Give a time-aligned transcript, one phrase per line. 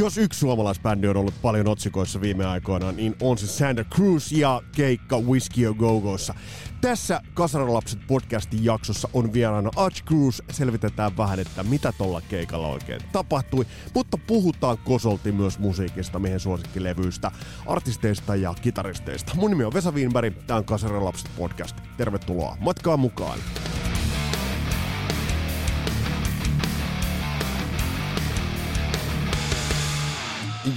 [0.00, 4.62] Jos yksi suomalaisbändi on ollut paljon otsikoissa viime aikoina, niin on se Santa Cruz ja
[4.76, 6.34] keikka Whiskey A Go-Gossa.
[6.80, 10.40] Tässä Kasarilapset podcastin jaksossa on vieraana Arch Cruz.
[10.50, 17.30] Selvitetään vähän, että mitä tuolla keikalla oikein tapahtui, mutta puhutaan kosolti myös musiikista, mihin suosikkilevyistä,
[17.66, 19.32] artisteista ja kitaristeista.
[19.34, 21.76] Mun nimi on Vesa Wienberg, tämä on Kasarilapset podcast.
[21.96, 23.38] Tervetuloa matkaan mukaan!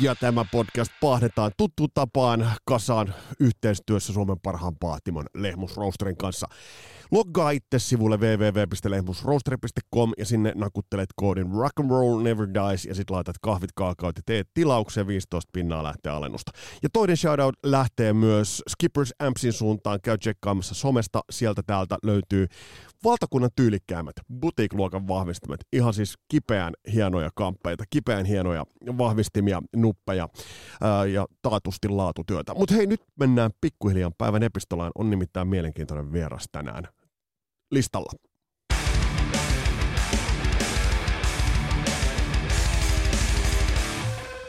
[0.01, 6.47] Ja tämä podcast pahdetaan tuttu tapaan kasaan yhteistyössä Suomen parhaan paahtimon Lehmus Roasterin kanssa.
[7.11, 13.09] Loggaa itse sivulle www.lehmusroasteri.com ja sinne nakuttelet koodin Rock and Roll Never Dies ja sit
[13.09, 16.51] laitat kahvit, kaakaot ja teet tilauksen 15 pinnaa lähtee alennusta.
[16.83, 19.99] Ja toinen shoutout lähtee myös Skippers Ampsin suuntaan.
[20.03, 22.47] Käy tsekkaamassa somesta, sieltä täältä löytyy
[23.03, 25.59] valtakunnan tyylikkäämmät boutique-luokan vahvistimet.
[25.73, 28.65] Ihan siis kipeän hienoja kamppeita, kipeän hienoja
[28.97, 30.27] vahvistimia, nuppeja
[30.81, 32.53] ää, ja taatusti laatutyötä.
[32.53, 34.91] Mutta hei, nyt mennään pikkuhiljaa päivän epistolaan.
[34.95, 36.87] On nimittäin mielenkiintoinen vieras tänään
[37.73, 38.13] listalla.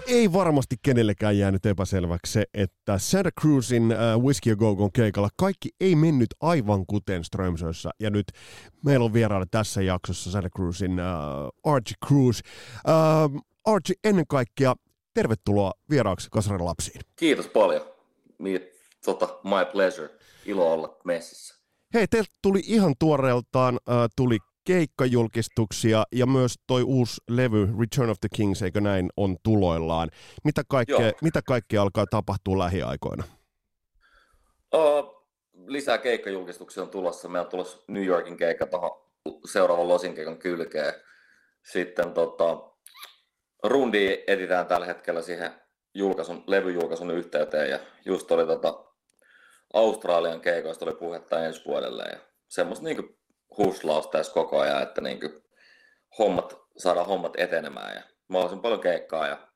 [0.07, 5.69] ei varmasti kenellekään jäänyt epäselväksi se, että Santa Cruzin uh, Whiskey A Go keikalla kaikki
[5.81, 7.91] ei mennyt aivan kuten Strömsössä.
[8.01, 8.27] Ja nyt
[8.85, 12.41] meillä on vieraana tässä jaksossa Santa Cruzin uh, Archie Cruz.
[12.89, 14.75] Uh, Archie, ennen kaikkea
[15.15, 17.01] tervetuloa vieraaksi Kasarin lapsiin.
[17.17, 17.83] Kiitos paljon.
[19.05, 20.11] Tota, my pleasure.
[20.45, 21.64] Ilo olla messissä.
[21.95, 28.21] Hei, teiltä tuli ihan tuoreeltaan, uh, tuli keikkajulkistuksia ja myös toi uusi levy Return of
[28.21, 30.11] the Kings, eikö näin, on tuloillaan.
[30.45, 33.25] Mitä kaikkea, mitä kaikkea alkaa tapahtua lähiaikoina?
[34.75, 35.27] Uh,
[35.67, 37.29] lisää keikkajulkistuksia on tulossa.
[37.29, 38.91] Meillä on tulossa New Yorkin keikka tuohon
[39.53, 40.95] seuraavan Losin keikan kylkeen.
[41.73, 42.71] Sitten tota,
[43.65, 45.51] rundi editään tällä hetkellä siihen
[45.95, 48.94] julkaisun, levyjulkaisun yhteyteen ja just oli tota,
[49.75, 52.19] Australian keikoista oli puhetta ensi vuodelle ja
[52.49, 53.19] semmoista niin
[53.59, 55.21] huslaus tässä koko ajan, että niin
[56.19, 59.49] hommat, saadaan hommat etenemään ja mahdollisimman paljon keikkaa ja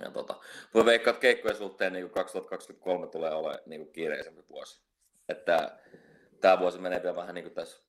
[0.00, 0.40] ja tota,
[0.74, 4.82] voi veikkaa, että keikkojen suhteen niin 2023 tulee olemaan niin kiireisempi vuosi.
[5.28, 5.78] Että
[6.40, 7.82] tämä vuosi menee vielä vähän niin kuin tässä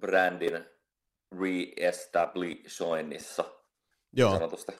[0.00, 0.64] brändin
[1.40, 3.44] re-establishingissa.
[4.12, 4.32] Joo.
[4.32, 4.72] Sanotusti.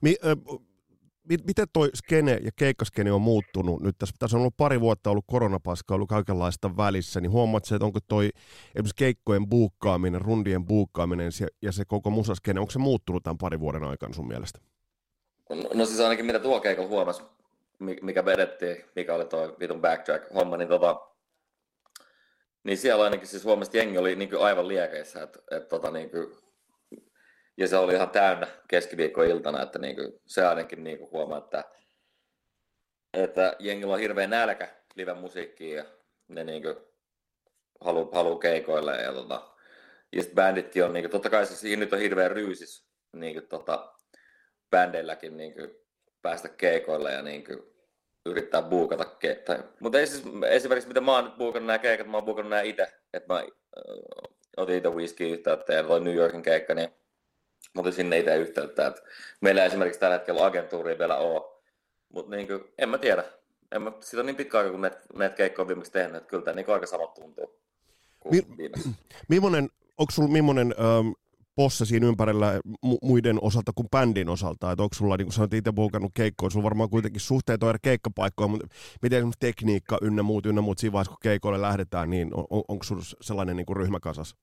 [0.00, 0.30] Mi, äh,
[1.28, 3.98] miten toi skene ja keikkaskene on muuttunut nyt?
[3.98, 7.86] Tässä, tässä on ollut pari vuotta ollut koronapaska, ollut kaikenlaista välissä, niin huomaat se, että
[7.86, 8.30] onko toi
[8.66, 11.30] esimerkiksi keikkojen buukkaaminen, rundien buukkaaminen
[11.62, 14.58] ja se koko musaskene, onko se muuttunut tämän parin vuoden aikana sun mielestä?
[15.50, 17.22] No, no siis ainakin mitä tuo keikalla huomasi,
[17.78, 21.00] mikä vedettiin, mikä oli tuo vitun backtrack-homma, niin tota,
[22.64, 26.43] niin siellä ainakin siis huomasi, jengi oli niin aivan liekeissä, että, että tota, niin kuin,
[27.56, 31.64] ja se oli ihan täynnä keskiviikkoiltana, että niin kuin, se ainakin niin kuin huomaa, että,
[33.12, 35.84] että jengillä on hirveä nälkä live-musiikkiin ja
[36.28, 36.76] ne niin kuin,
[37.80, 39.50] haluaa halu keikoille ja, tota,
[40.12, 43.48] ja sitten bänditkin on, niin kuin, totta kai se nyt on hirveän ryysis niin kuin,
[43.48, 43.94] tota,
[44.70, 45.70] bändeilläkin niin kuin,
[46.22, 47.74] päästä keikoille ja niin kuin,
[48.26, 49.04] yrittää buukata.
[49.04, 52.24] Ke- tai, mutta ei siis, esimerkiksi mitä mä oon nyt buukannut nämä keikat, mä oon
[52.24, 53.44] buukannut nämä itse, että mä äh,
[54.56, 56.88] otin itse whisky yhteyttä ja toi New Yorkin keikka, niin
[57.74, 58.86] mä otin sinne itse yhteyttä.
[58.86, 59.02] Että
[59.40, 61.42] meillä esimerkiksi tällä hetkellä agentuuri vielä ole,
[62.08, 63.24] mutta niin kuin, en mä tiedä.
[63.72, 66.28] En mä, siitä on niin pitkä aika, kun näitä, näitä keikkoja on viimeksi tehnyt, että
[66.28, 67.60] kyllä tämä niin aika sama tuntuu.
[68.30, 68.70] Mi-
[69.28, 71.08] millainen, onko sulla millainen ähm,
[71.56, 74.72] posse siinä ympärillä mu- muiden osalta kuin bändin osalta?
[74.72, 77.78] Että onko sulla, niin kuin sanoit, itse buukannut keikkoja, sulla varmaan kuitenkin suhteet on eri
[77.82, 78.66] keikkapaikkoja, mutta
[79.02, 82.84] miten esimerkiksi tekniikka ynnä muut, ynnä muut siinä vaiheessa, kun keikoille lähdetään, niin on, onko
[82.84, 84.36] sulla sellainen niin kuin ryhmäkasas?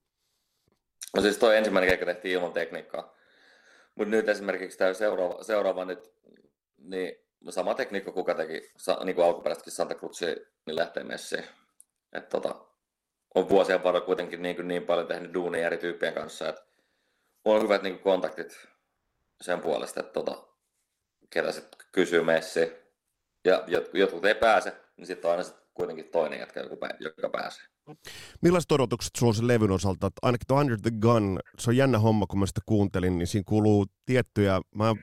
[1.15, 3.17] No siis toi ensimmäinen keikka tehtiin ilman tekniikkaa.
[3.95, 6.13] Mutta nyt esimerkiksi tämä seuraava, seuraava nyt,
[6.77, 7.15] niin
[7.49, 8.71] sama tekniikka kuka teki,
[9.03, 11.43] niin kuin alkuperäisestikin Santa Cruz, niin lähtee messiin.
[12.13, 12.65] Et tota,
[13.35, 16.63] on vuosien varrella kuitenkin niin, niin paljon tehnyt duunia eri tyyppien kanssa, että
[17.45, 18.67] on hyvät niin kontaktit
[19.41, 20.47] sen puolesta, että tota,
[21.29, 22.73] ketä sitten kysyy messi.
[23.45, 26.63] Ja jotkut, jotkut ei pääse, niin sitten on aina sit kuitenkin toinen jätkä,
[26.99, 27.70] joka pääsee.
[28.41, 30.07] Millaiset odotukset sulla on sen levyn osalta?
[30.07, 33.27] Että ainakin tuo Under the Gun, se on jännä homma, kun mä sitä kuuntelin, niin
[33.27, 34.95] siinä kuuluu tiettyjä, mä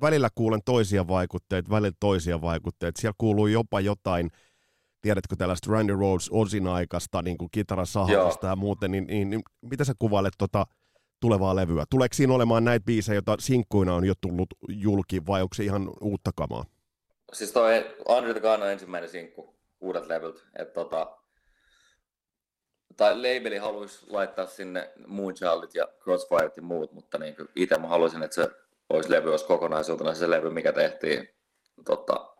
[0.00, 3.00] välillä kuulen toisia vaikutteita, välillä toisia vaikutteita.
[3.00, 4.30] Siellä kuuluu jopa jotain
[5.00, 9.84] tiedätkö tällaista Randy Rhodes Osin aikaista niin kuin kitarasahausta ja muuten, niin, niin, niin, mitä
[9.84, 10.66] sä kuvailet tota
[11.20, 11.84] tulevaa levyä?
[11.90, 15.90] Tuleeko siinä olemaan näitä biisejä, joita sinkkuina on jo tullut julki, vai onko se ihan
[16.00, 16.64] uutta kamaa?
[17.32, 20.46] Siis toi Under the Gun on ensimmäinen sinkku uudet levyt.
[20.58, 21.21] Et tota,
[22.96, 28.22] tai labeli haluaisi laittaa sinne Moonchildit ja Crossfiret ja muut, mutta niin itse mä haluaisin,
[28.22, 28.48] että se
[28.90, 31.28] olisi levy, olisi kokonaisuutena se levy, mikä tehtiin
[31.84, 32.34] tota,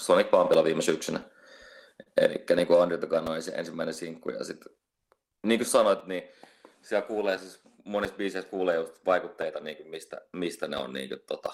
[0.00, 1.20] Sonic Pumpilla viime syksynä.
[2.16, 4.30] Eli niin kuin the Gun on se ensimmäinen sinkku.
[4.30, 4.72] Ja sitten,
[5.42, 6.22] niin kuin sanoit, niin
[6.82, 11.08] siellä kuulee siis monissa biiseissä kuulee just vaikutteita, niin kuin mistä, mistä ne on niin
[11.08, 11.52] kuin, tota,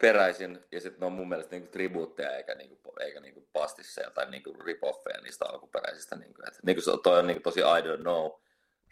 [0.00, 4.30] peräisin, ja sitten ne on mun mielestä niinku tribuutteja, eikä, niinku, eikä niinku pastisseja tai
[4.30, 6.16] niinku rip-offeja niistä alkuperäisistä.
[6.16, 8.30] Niinku, et, niinku, toi on niinku tosi I don't know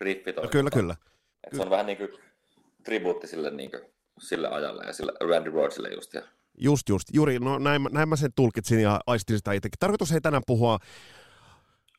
[0.01, 0.33] riffi.
[0.33, 0.97] No, kyllä, kyllä.
[1.47, 2.19] Et se on vähän niinku
[2.85, 3.77] tribuutti sille, niinku,
[4.19, 6.15] sille ajalle ja sille Randy Rhodesille just.
[6.15, 6.23] Ja...
[6.59, 7.09] Just, just.
[7.13, 9.79] Juri, no näin, näin mä sen tulkitsin ja aistin sitä itsekin.
[9.79, 10.79] Tarkoitus ei tänään puhua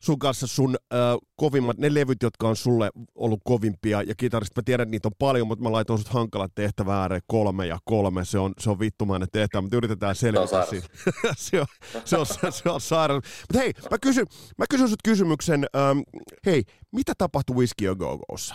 [0.00, 0.98] sun kanssa sun äh,
[1.36, 5.12] kovimmat, ne levyt, jotka on sulle ollut kovimpia, ja kitaristit, mä tiedän, että niitä on
[5.18, 8.80] paljon, mutta mä laitoin sut hankalat tehtävä ääreen kolme ja kolme, se on, se on
[8.80, 10.88] vittumainen tehtävä, mutta yritetään selvitä siitä.
[11.36, 11.66] se, on,
[12.04, 13.24] se, on, se, on, se on sairaus.
[13.40, 14.26] Mutta hei, mä kysyn,
[14.58, 15.98] mä kysyn sut kysymyksen, ähm,
[16.46, 16.62] hei,
[16.92, 18.54] mitä tapahtui Whiskey Go Gossa?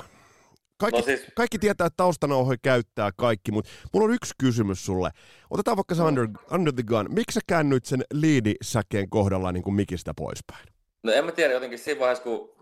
[0.78, 1.26] Kaikki, no siis...
[1.36, 5.12] kaikki tietää, että taustanauhoja käyttää kaikki, mutta mulla on yksi kysymys sulle.
[5.50, 7.08] Otetaan vaikka se under, under the Gun.
[7.10, 10.73] Miksi sä käännyit sen liidisäkeen kohdalla niin kuin mikistä poispäin?
[11.04, 12.56] No en mä tiedä, jotenkin siinä vaiheessa, kun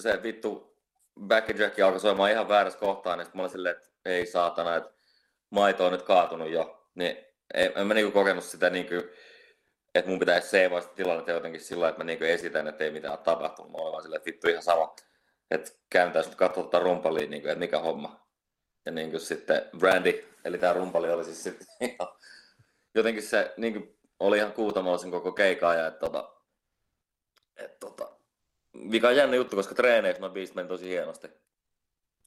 [0.00, 0.76] se vittu
[1.58, 4.90] Jack alkoi soimaan ihan väärässä kohtaan, niin mä olin silleen, että ei saatana, että
[5.50, 6.88] maito on nyt kaatunut jo.
[6.94, 7.16] Niin
[7.54, 8.94] en, en mä niinku kokenut sitä niinku,
[9.94, 13.12] että mun pitäisi seivaa sitä tilannetta jotenkin sillä että mä niinku esitän, että ei mitään
[13.12, 13.72] ole tapahtunut.
[13.72, 14.94] Mä olin vaan silleen, että vittu ihan sama,
[15.50, 18.26] että kääntäisi nyt katsoa tätä rumpaliin, niinku, että mikä homma.
[18.86, 21.66] Ja niinku sitten Brandy, eli tämä rumpali oli siis sitten
[22.94, 26.41] jotenkin se niinku, oli ihan kuutamolla sen koko keikaa ja että tota,
[27.64, 28.10] et, tota,
[28.72, 31.26] mikä on jännä juttu, koska treeneissä noin biisit meni tosi hienosti.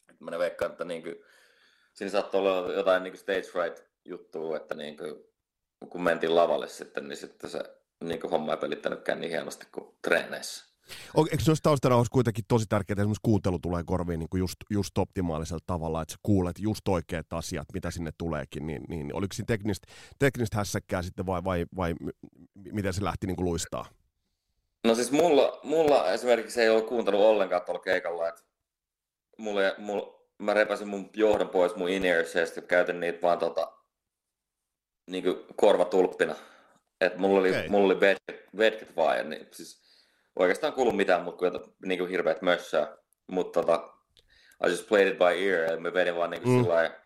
[0.09, 1.09] Et mä ne veikkaan, että niinku,
[1.93, 5.03] siinä saattoi olla jotain niinku stage fright juttua, että niinku,
[5.89, 7.63] kun mentiin lavalle sitten, niin sitten se
[8.03, 10.75] niinku homma ei pelittänytkään niin hienosti kuin treeneissä.
[11.13, 14.55] On, eikö noissa taustanauhoissa kuitenkin tosi tärkeää, että esimerkiksi kuuntelu tulee korviin niin kuin just,
[14.69, 19.33] just optimaalisella tavalla, että sä kuulet just oikeat asiat, mitä sinne tuleekin, niin, niin oliko
[19.33, 19.87] siinä teknistä,
[20.19, 21.95] teknistä hässäkkää sitten vai, vai, vai
[22.71, 23.85] miten se lähti niin kuin luistaa?
[24.85, 28.41] No siis mulla, mulla esimerkiksi ei ollut kuuntellut ollenkaan tuolla keikalla, että
[29.37, 32.13] mulla, mulla, mä repäsin mun johdon pois mun in ja
[32.67, 33.71] käytin niitä vaan tota,
[35.07, 36.35] niinku korvatulppina.
[37.01, 37.67] Et mulla oli, okay.
[37.69, 39.81] mulla oli vedket, vedket vaan, ja niin, siis
[40.35, 42.97] oikeastaan kuulu mitään muuta kuin niinku hirveät mössää.
[43.27, 43.93] Mutta tota,
[44.65, 46.63] I just played it by ear, ja mä vedin vaan niinku mm.
[46.63, 47.05] sillä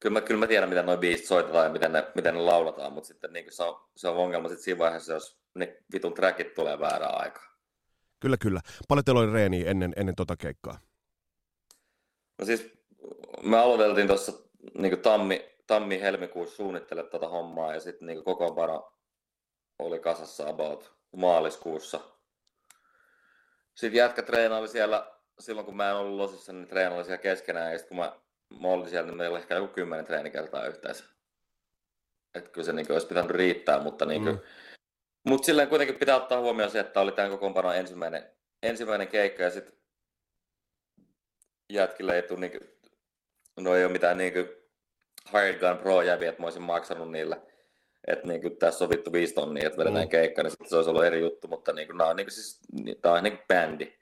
[0.00, 2.92] kyllä mä, kyllä mä tiedän, miten noin biisit soitetaan ja miten ne, miten ne laulataan,
[2.92, 6.54] mutta sitten niin se, on, se on ongelma sitten siinä vaiheessa, jos ne vitun trackit
[6.54, 7.46] tulee väärään aikaan.
[8.20, 8.60] Kyllä, kyllä.
[8.88, 10.78] Paljon teillä oli reeniä ennen, ennen tota keikkaa?
[12.38, 12.72] No siis
[13.42, 14.32] me aloiteltiin tuossa
[14.74, 18.92] niin tammi, tammi-helmikuussa suunnittele tätä hommaa ja sitten niin kokoonpano
[19.78, 22.00] oli kasassa about maaliskuussa.
[23.74, 27.78] Sitten jätkä treenaili siellä, silloin kun mä en ollut losissa, niin treenaili siellä keskenään ja
[27.78, 28.22] sitten kun mä
[28.60, 31.04] mä olin siellä, niin meillä oli ehkä joku kymmenen treenikertaa yhteensä.
[32.34, 34.42] Että kyllä se niin olisi pitänyt riittää, mutta niin kuin, mm.
[35.24, 38.30] Mutta silleen kuitenkin pitää ottaa huomioon se, että oli tämän kokoonpanon ensimmäinen,
[38.62, 39.74] ensimmäinen keikka ja sitten
[41.70, 42.70] jätkille ei tule niin kuin,
[43.60, 44.48] no ei ole mitään niin kuin
[45.32, 47.42] Hired Gun Pro jäviä, että mä olisin maksanut niille.
[48.06, 50.10] Että niin kuin, tässä on vittu viisi tonnia, että vedetään mm.
[50.10, 52.34] keikka, niin sitten se olisi ollut eri juttu, mutta niin kuin, nämä on niin kuin,
[52.34, 52.60] siis,
[53.02, 53.92] tämä on niin kuin bändi.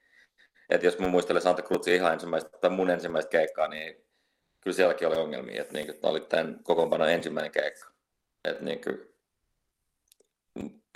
[0.70, 4.06] Että jos mä muistelen Santa Cruzin ihan ensimmäistä, tai mun ensimmäistä keikkaa, niin
[4.60, 7.92] kyllä sielläkin oli ongelmia, että niin kuin, oli tämän kokoonpanon ensimmäinen keikka.
[8.44, 9.09] Että niin kuin,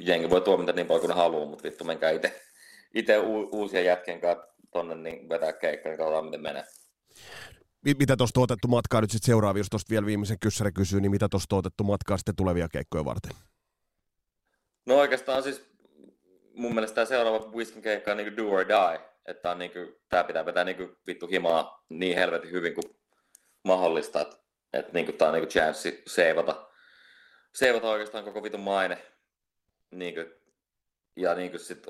[0.00, 2.42] jengi voi tuomita niin paljon kuin ne haluaa, mutta vittu menkää itse,
[2.94, 6.64] itse u- uusia jätkien kanssa tonne niin vetää keikka, niin katsotaan miten menee.
[7.98, 11.28] Mitä tuosta otettu matkaa nyt sitten seuraavia, jos tuosta vielä viimeisen kyssäri kysyy, niin mitä
[11.28, 13.32] tuosta otettu matkaa sitten tulevia keikkoja varten?
[14.86, 15.74] No oikeastaan siis
[16.54, 19.00] mun mielestä tämä seuraava Whiskin keikka on niin do or die.
[19.26, 22.96] Että on niin kuin, tää pitää vetää niin kuin vittu himaa niin helvetin hyvin kuin
[23.64, 24.36] mahdollista, että,
[24.72, 26.68] että niin kuin, tää on niin kuin chanssi seivata,
[27.54, 29.13] seivata oikeastaan koko vitun maine
[29.90, 30.32] niin kuin,
[31.16, 31.86] ja niin kuin sit,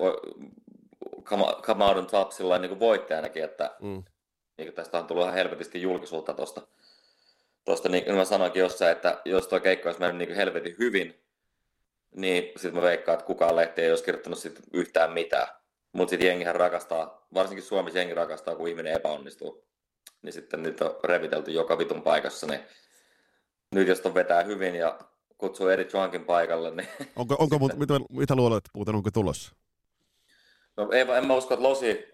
[1.25, 4.05] come, come out on top sillä niin voittajanakin, että mm.
[4.59, 6.67] niin kuin tästä on tullut ihan helvetisti julkisuutta tuosta.
[7.65, 10.77] Tuosta niin kuin mä sanoinkin jossain, että jos tuo keikka olisi mennyt niin kuin helvetin
[10.79, 11.25] hyvin,
[12.15, 15.49] niin sitten mä veikkaan, että kukaan lehti ei olisi kirjoittanut sit yhtään mitään.
[15.93, 19.65] Mutta sitten jengihän rakastaa, varsinkin Suomessa jengi rakastaa, kun ihminen epäonnistuu.
[20.23, 22.61] Niin sitten nyt on revitelty joka vitun paikassa, niin
[23.75, 24.99] nyt jos on vetää hyvin ja
[25.39, 26.71] kutsuu Eddie Trunkin paikalle.
[26.71, 29.55] Niin onko, onko mutta, mitä, mitä luulet, muuten onko tulossa?
[30.77, 32.09] No ei, en mä usko, että Losi,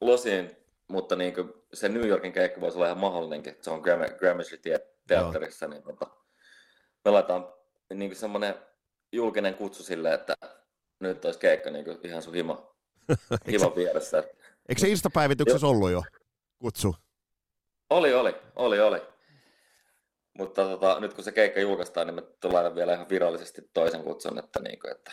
[0.00, 0.56] Losiin,
[0.88, 3.56] mutta niin kuin se New Yorkin keikka voisi olla ihan mahdollinenkin.
[3.60, 3.82] Se on
[4.18, 6.06] Gramercy-teatterissa, niin tota,
[7.04, 7.46] me laitetaan
[7.94, 8.54] niin semmoinen
[9.12, 10.34] julkinen kutsu sille, että
[11.00, 12.74] nyt olisi keikka niin kuin ihan sun hima,
[13.50, 14.24] hima vieressä.
[14.68, 16.02] Eikö se Insta-päivityksessä ollut jo
[16.58, 16.94] kutsu?
[17.90, 19.11] Oli, oli, oli, oli.
[20.38, 24.38] Mutta tota, nyt kun se keikka julkaistaan, niin me tullaan vielä ihan virallisesti toisen kutsun,
[24.38, 25.10] että, niin kuin, että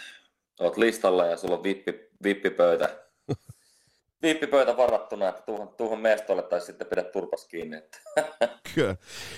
[0.59, 2.89] oot listalla ja sulla on vippi, vippipöytä,
[4.23, 7.77] vippipöytä varattuna, että tuohon, tuohon mestolle tai sitten pidä turpas kiinni.
[7.77, 7.99] Että.
[8.75, 8.95] Kyllä.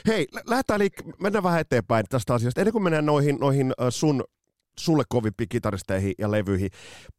[0.08, 2.62] Hei, lähdetään liik- mennään vähän eteenpäin tästä asiasta.
[2.62, 4.24] Ennen kuin mennään noihin, noihin sun
[4.80, 6.70] sulle kovimpiin kitaristeihin ja levyihin.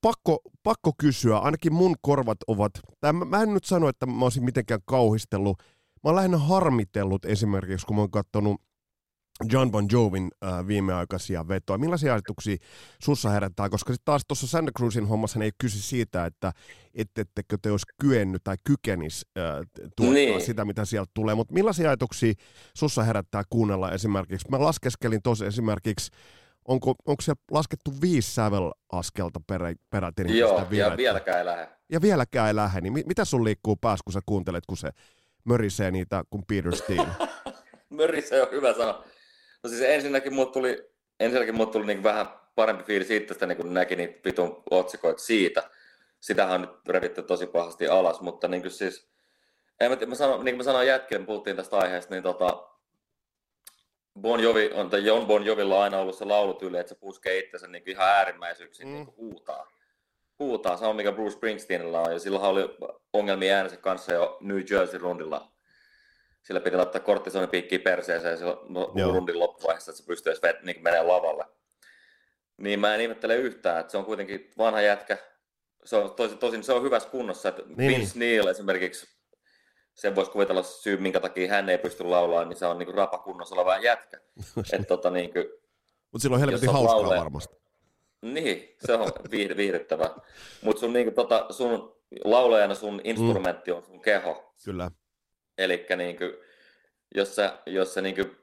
[0.00, 4.24] Pakko, pakko kysyä, ainakin mun korvat ovat, tai mä, mä en nyt sano, että mä
[4.24, 5.62] olisin mitenkään kauhistellut,
[6.04, 8.60] mä oon lähinnä harmitellut esimerkiksi, kun mä oon katsonut
[9.52, 11.78] John Bon Jovin äh, viimeaikaisia vetoja.
[11.78, 12.56] Millaisia ajatuksia
[13.02, 13.68] sussa herättää?
[13.68, 16.52] Koska sitten taas tuossa Santa Cruzin hommassa ei kysy siitä, että
[16.94, 19.44] ettekö te olisi kyennyt tai kykenis äh,
[19.96, 20.40] tuottaa niin.
[20.40, 21.34] sitä, mitä sieltä tulee.
[21.34, 22.32] Mutta millaisia ajatuksia
[22.76, 24.48] sussa herättää kuunnella esimerkiksi?
[24.50, 26.10] Mä laskeskelin tuossa esimerkiksi
[26.68, 30.24] onko, onko se laskettu viisi sävelaskelta perä, peräti?
[30.24, 31.68] Niin Joo, ja vieläkään ei lähde.
[31.92, 32.80] Ja vieläkään ei lähde.
[32.80, 34.90] Niin mitä sun liikkuu päässä, kun sä kuuntelet, kun se
[35.44, 37.08] mörisee niitä kuin Peter Steele?
[37.90, 39.04] mörisee on hyvä sana.
[39.62, 43.74] No siis ensinnäkin muut tuli, ensinnäkin muut tuli niin vähän parempi fiilis siitä, niin kun
[43.74, 45.70] näki niitä vitun otsikoita siitä.
[46.20, 49.08] Sitähän on nyt revitty tosi pahasti alas, mutta niin kuin siis,
[49.80, 52.68] en mä, mä sano, niin kuin mä sanoin jätkeen, puhuttiin tästä aiheesta, niin tota,
[54.20, 57.38] Bon Jovi on, tai Jon Bon Jovilla on aina ollut se laulutyyli, että se puskee
[57.38, 58.94] itsensä niin ihan äärimmäisyyksiin mm.
[58.94, 59.66] niin huutaa.
[60.42, 62.76] Huutaa, sama mikä Bruce Springsteenilla on, ja silloin oli
[63.12, 65.52] ongelmia äänensä kanssa jo New Jersey-rundilla.
[66.42, 71.44] Sillä piti laittaa kortisonipiikkiä perseeseen silloin no, rundin loppuvaiheessa, että se pystyisi niin menemään lavalle.
[72.56, 75.18] Niin mä en ihmettele yhtään, että se on kuitenkin vanha jätkä.
[75.84, 77.90] Se on, tosin, tosin se on hyvässä kunnossa, että niin.
[77.90, 79.06] Vince Neil esimerkiksi
[79.94, 83.54] sen voisi kuvitella syy, minkä takia hän ei pysty laulamaan, niin se on niin rapakunnossa
[83.54, 84.20] oleva jätkä.
[84.88, 85.44] Tota, niin kuin,
[86.12, 87.61] Mutta silloin on helvetin hauskaa varmasti.
[88.22, 90.10] Niin, se on viihdyttävä.
[90.62, 93.76] Mutta sun, niin kuin, tota, sun laulajana sun instrumentti mm.
[93.76, 94.54] on sun keho.
[94.64, 94.90] Kyllä.
[95.58, 96.16] Eli niin
[97.14, 98.36] jos sä, jos sä niin kuin,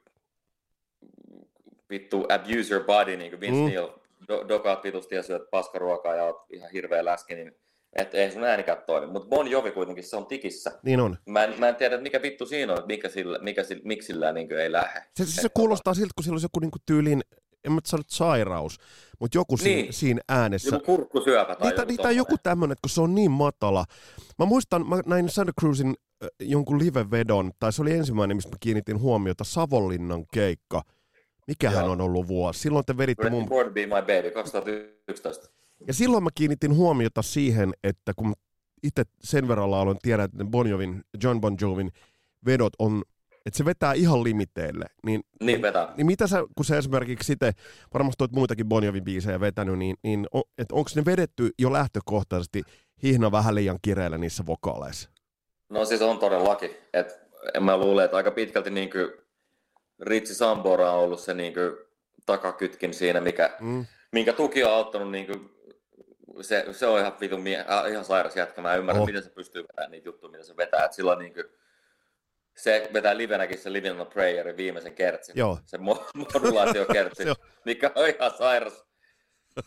[1.89, 3.65] vittu abuse your body, niin kuin Vince mm.
[3.65, 3.87] Neil,
[4.27, 7.55] do, dokaat vitusti ja syöt paskaruokaa ja oot ihan hirveä läski, niin
[7.93, 9.07] että ei sun äänikään toimi.
[9.07, 10.79] Mutta Bon Jovi kuitenkin se on tikissä.
[10.83, 11.17] Niin on.
[11.25, 14.31] Mä en, mä en tiedä, mikä vittu siinä on, mikä sillä, mikä sillä, miksi sillä
[14.31, 15.03] niin ei lähde.
[15.15, 17.23] Se, se, se kuulostaa siltä, kun sillä olisi joku niin kuin tyylin,
[17.65, 18.77] en mä sano sairaus,
[19.19, 19.63] mutta joku niin.
[19.63, 20.75] siinä, siinä äänessä.
[20.75, 23.85] Joku kurkkusyöpä tai niin, joku, tai joku tämmöinen, kun se on niin matala.
[24.39, 28.57] Mä muistan, mä näin Santa Cruzin äh, jonkun live-vedon, tai se oli ensimmäinen, mistä mä
[28.59, 30.81] kiinnitin huomiota, Savonlinnan keikka.
[31.47, 31.91] Mikähän Joo.
[31.91, 32.59] on ollut vuosi?
[32.59, 33.49] Silloin te veditte mun...
[33.49, 35.49] Born Be My Baby, 2011.
[35.87, 38.33] Ja silloin mä kiinnitin huomiota siihen, että kun
[38.83, 41.91] itse sen verran lauloin, tiedän, että bon Jovin, John Bon Jovin
[42.45, 43.03] vedot on,
[43.49, 44.85] että se vetää ihan limiteille.
[45.05, 45.93] Niin, niin vetää.
[45.97, 47.53] Niin mitä sä, kun sä esimerkiksi sitten,
[47.93, 50.27] varmasti olet muitakin Bon Jovin biisejä vetänyt, niin, niin
[50.57, 52.63] että onko ne vedetty jo lähtökohtaisesti
[53.03, 55.09] hihna vähän liian kireellä niissä vokaaleissa?
[55.69, 56.71] No siis on todellakin.
[56.93, 57.19] Et,
[57.59, 59.11] mä luulen, että aika pitkälti niin kuin
[60.01, 61.71] Ritsi Sambora on ollut se niin kuin
[62.25, 63.85] takakytkin siinä, mikä, mm.
[64.11, 65.59] minkä tuki on auttanut niin kuin
[66.41, 68.61] se, se on ihan vitun mie- äh, ihan sairas jätkä.
[68.61, 69.07] Mä ymmärrän, oh.
[69.07, 70.85] miten se pystyy vetämään niitä juttuja, mitä se vetää.
[70.85, 71.45] Et silloin niin kuin,
[72.59, 75.37] se vetää livenäkin se Living on a Prayerin viimeisen kertsin.
[75.37, 75.57] Joo.
[75.65, 75.77] Se
[76.33, 77.23] modulaatiokertsi,
[77.65, 78.85] mikä on ihan sairas.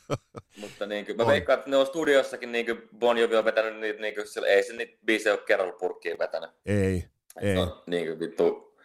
[0.61, 3.81] Mutta niin kuin, mä veikkaan, että ne on studiossakin, niin kuin Bon Jovi on vetänyt
[3.81, 6.51] niitä, niin kuin, ei se niitä biisejä ole kerralla purkkiin vetänyt.
[6.67, 6.97] Ei,
[7.37, 7.57] Et ei.
[7.57, 8.77] On, niin kuin, vittu,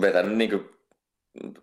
[0.00, 0.70] vetänyt niin kuin,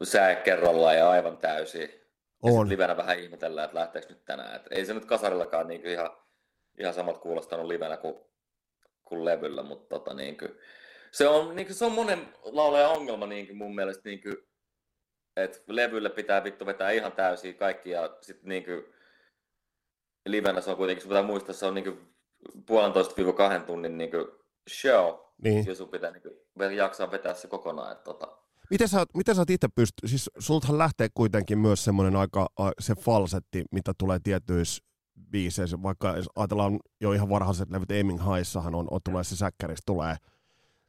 [0.04, 2.02] sää kerrallaan ja aivan täysin.
[2.42, 2.70] On.
[2.70, 4.56] livenä vähän ihmetellään, että lähteekö nyt tänään.
[4.56, 6.10] Et ei se nyt kasarillakaan niin ihan,
[6.80, 8.16] ihan samat kuulostanut livenä kuin,
[9.12, 10.52] kuin levyllä, mutta tota, niin kuin,
[11.12, 14.38] se, on, niin kuin, se on monen laulajan ongelma niin kuin mun mielestä, niin kuin,
[15.36, 18.84] että levylle pitää vittu vetää ihan täysin kaikki ja sitten niin kuin,
[20.26, 22.16] livenä se on kuitenkin, pitää muistaa, se on niin kuin,
[22.66, 24.26] puolentoista viiva kahden tunnin niin kuin,
[24.70, 25.66] show, niin.
[25.66, 27.92] ja sun pitää niin kuin, jaksaa vetää se kokonaan.
[27.92, 28.38] Että, tota,
[28.70, 32.48] Miten sä, miten sä itse pysty, siis sultahan lähtee kuitenkin myös semmoinen aika
[32.80, 34.84] se falsetti, mitä tulee tietyissä
[35.32, 39.80] biiseissä, vaikka jos ajatellaan jo ihan varhaiset levyt Aiming Highssahan on, on tulee se säkkäris,
[39.86, 40.16] tulee,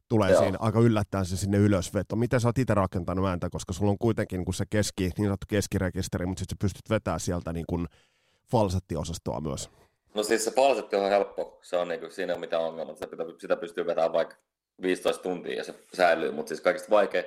[0.09, 2.15] tulee siinä aika yllättäen se sinne ylösveto.
[2.15, 5.45] Miten sä oot itse rakentanut ääntä, koska sulla on kuitenkin kun se keski, niin sanottu
[5.49, 7.87] keskirekisteri, mutta sitten sä pystyt vetämään sieltä niin kuin
[8.51, 9.69] falsettiosastoa myös.
[10.13, 12.95] No siis se falsetti on helppo, se on niin kuin, siinä ei ole mitään ongelmaa,
[12.95, 13.07] sitä,
[13.39, 14.35] sitä pystyy vetämään vaikka
[14.81, 17.23] 15 tuntia ja se säilyy, mutta siis kaikista vaikea,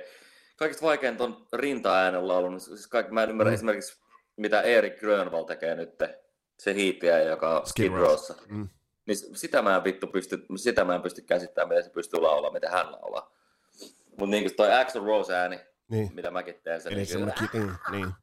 [0.55, 2.59] kaikista vaikein ton rinta-äänen laulun.
[2.59, 3.55] Siis kaikki, mä en ymmärrä mm.
[3.55, 3.99] esimerkiksi,
[4.37, 5.95] mitä Erik Grönvall tekee nyt,
[6.59, 8.35] se hiittiä, joka on Skid Rowssa.
[8.49, 8.69] Mm.
[9.05, 12.53] Niin sitä mä en vittu pysty, sitä mä en pysty käsittämään, miten se pystyy laulamaan,
[12.53, 13.31] miten hän laulaa.
[14.09, 15.59] Mutta niin toi Axel Rose ääni,
[15.89, 16.11] niin.
[16.13, 16.81] mitä mäkin teen.
[16.81, 18.13] Se, niin, niin, niin, niin.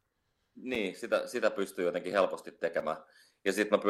[0.57, 2.97] niin sitä, sitä pystyy jotenkin helposti tekemään.
[3.45, 3.81] Ja sitten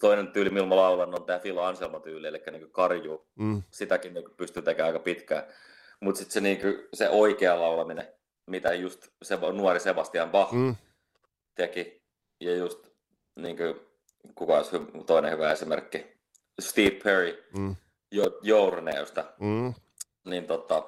[0.00, 3.28] toinen tyyli, millä mä laulan, on tämä Phil Anselmo-tyyli, eli niin karju.
[3.34, 3.62] Mm.
[3.70, 5.42] Sitäkin niin pystyy tekemään aika pitkään.
[6.00, 6.60] Mutta sitten se, niin
[6.94, 8.08] se oikea laulaminen,
[8.46, 10.76] mitä just se nuori Sebastian Bach mm.
[11.54, 12.02] teki,
[12.40, 12.88] ja just
[13.36, 13.87] niin kuin,
[14.34, 16.06] kuka olisi toinen hyvä esimerkki,
[16.60, 17.76] Steve Perry, mm.
[18.10, 19.74] jo, Journeusta, mm.
[20.24, 20.86] niin tota,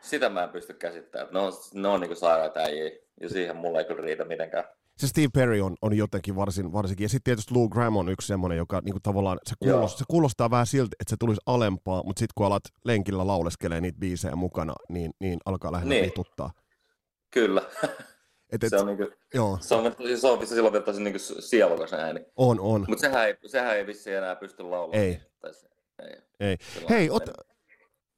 [0.00, 1.28] sitä mä en pysty käsittämään.
[1.32, 4.64] Ne on, ne on niin sairaita äijiä, ja siihen mulla ei kyllä riitä mitenkään
[4.98, 7.04] se Steve Perry on, on jotenkin varsin, varsinkin.
[7.04, 10.50] Ja sitten tietysti Lou Graham on yksi semmoinen, joka niinku tavallaan, se kuulostaa, se kuulostaa
[10.50, 14.74] vähän siltä, että se tulisi alempaa, mutta sitten kun alat lenkillä lauleskelee niitä biisejä mukana,
[14.88, 16.04] niin, niin alkaa lähinnä niin.
[16.04, 16.50] vituttaa.
[17.30, 17.62] Kyllä.
[18.52, 19.58] Et, et, se on niinku, joo.
[19.60, 22.20] Se on, se on silloin vielä tosi niinku sielukas ääni.
[22.36, 22.84] On, on.
[22.88, 25.02] Mutta sehän ei, sehän ei vissiin enää pysty laulamaan.
[25.02, 25.20] Ei.
[25.52, 25.68] Se,
[26.02, 26.16] ei.
[26.40, 26.56] ei.
[26.88, 27.24] Hei, ot,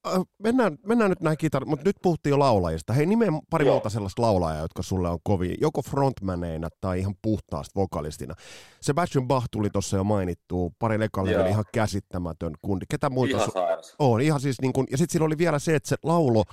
[0.07, 2.93] Äh, mennään, mennään nyt näihin kitar, mutta nyt puhuttiin jo laulajista.
[2.93, 3.75] Hei, nimeä pari Joo.
[3.75, 8.35] muuta sellaista laulajaa, jotka sulle on kovin, joko frontmaneina tai ihan puhtaasti vokalistina.
[8.81, 12.85] Sebastian Bach tuli tuossa jo mainittu, pari lekalle oli ihan käsittämätön kundi.
[12.91, 13.37] Ketä muita?
[13.37, 13.95] Ihan sairas.
[13.99, 16.45] On, ihan siis niin kuin, ja sitten sillä oli vielä se, että se laulo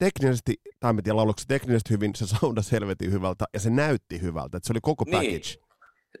[0.00, 4.56] teknisesti, tai en tiedä lauloksi teknisesti hyvin, se sounda selvetin hyvältä ja se näytti hyvältä,
[4.56, 5.14] että se oli koko niin.
[5.14, 5.70] package.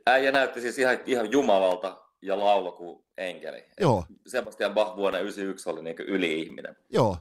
[0.06, 3.64] Äijä näytti siis ihan, ihan jumalalta ja laulo kuin enkeli.
[3.80, 4.04] Joo.
[4.26, 6.76] Sebastian Bach vuonna 1991 oli niin yli-ihminen.
[6.90, 7.16] Joo.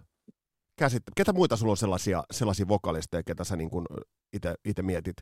[0.80, 1.14] Käsittää.
[1.16, 3.70] Ketä muita sulla on sellaisia, sellaisia vokalisteja, ketä sä niin
[4.66, 5.18] itse mietit?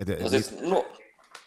[0.00, 0.86] Et, no siis nu,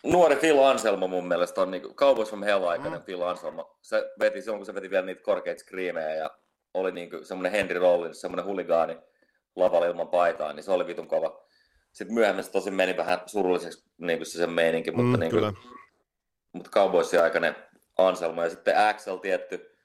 [0.03, 3.06] nuori Phil Anselmo mun mielestä on niin Cowboys from Hell aikainen mm.
[3.06, 3.77] Phil Anselmo.
[3.82, 6.32] Se veti silloin, kun se veti vielä niitä korkeita screamejä ja
[6.74, 8.98] oli niin semmoinen Henry Rollins, semmoinen huligaani
[9.55, 11.43] lavalla ilman paitaa, niin se oli vitun kova.
[11.91, 15.31] Sitten myöhemmin se tosi meni vähän surulliseksi niin kuin se sen meininki, mutta mm, niin
[15.31, 15.57] kuin,
[16.53, 17.55] mutta Cowboysin aikainen
[17.98, 19.77] Anselmo ja sitten Axel tietty.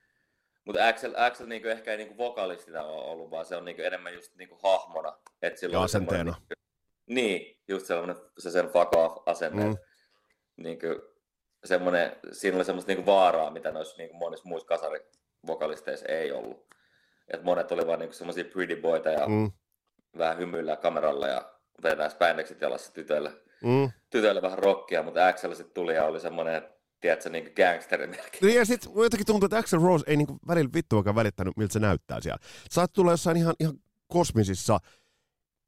[0.65, 4.15] Mutta Axel, Axel niinku ehkä ei niinku vokalistina ole ollut, vaan se on niinku enemmän
[4.15, 5.19] just niinku hahmona.
[5.43, 6.31] Et ja asenteena.
[6.31, 6.55] Niinku,
[7.07, 9.65] niin, just sellainen se sen fuck off asenne.
[9.65, 9.77] Mm.
[10.57, 10.87] Niinku,
[11.65, 16.67] semmoinen, siinä oli semmoista niinku vaaraa, mitä noissa niinku monissa muissa kasarivokalisteissa ei ollut.
[17.33, 19.53] Et monet oli vaan niinku semmoisia pretty boyta ja mm.
[20.19, 23.33] vähän hymyillä kameralla ja vetää spändeksit jalassa tytöille
[23.65, 23.91] mm.
[24.11, 26.63] tytöille vähän rockia, mutta Axel sitten tuli ja oli semmoinen,
[27.01, 28.39] tiedätkö, niin gangsterimerkki.
[28.43, 31.79] Niin ja sitten jotenkin tuntuu, että Axel Rose ei niin välillä vittuakaan välittänyt, miltä se
[31.79, 32.39] näyttää siellä.
[32.71, 33.75] Saat tulla jossain ihan, ihan
[34.07, 34.79] kosmisissa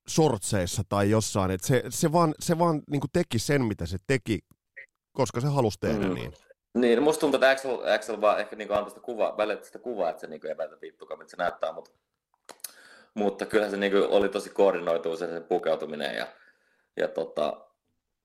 [0.08, 4.38] sortseissa tai jossain, että se, se vaan, se vaan niin teki sen, mitä se teki,
[5.12, 6.14] koska se halusi tehdä mm.
[6.14, 6.32] niin.
[6.74, 9.78] Niin, no musta tuntuu, että Axel, Axel vaan ehkä niin antoi sitä kuvaa, välillä sitä
[9.78, 11.90] kuvaa, että se niin ei välitä vittukaan, mitä se näyttää, mutta,
[13.14, 16.26] mutta kyllä se niin oli tosi koordinoitu se, se pukeutuminen ja,
[16.96, 17.66] ja tota,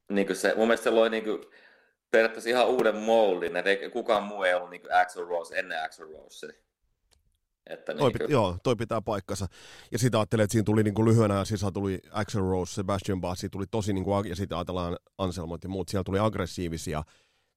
[0.10, 1.42] niin kuin se, mun mielestä se loi niin kuin,
[2.12, 5.84] periaatteessa ihan uuden moldin, että ei, kukaan muu ei ollut niin kuin Axel Rose ennen
[5.84, 6.48] Axel Rose.
[7.70, 8.32] Että toi, niin kuin...
[8.32, 9.48] Joo, toi pitää paikkansa.
[9.92, 13.46] Ja sitä ajattelee, että siinä tuli niin kuin lyhyenä sisään tuli Axel Rose, Sebastian Bach,
[13.52, 17.04] tuli tosi, niin kuin, ja sitten ajatellaan Anselmot ja muut, siellä tuli aggressiivisia,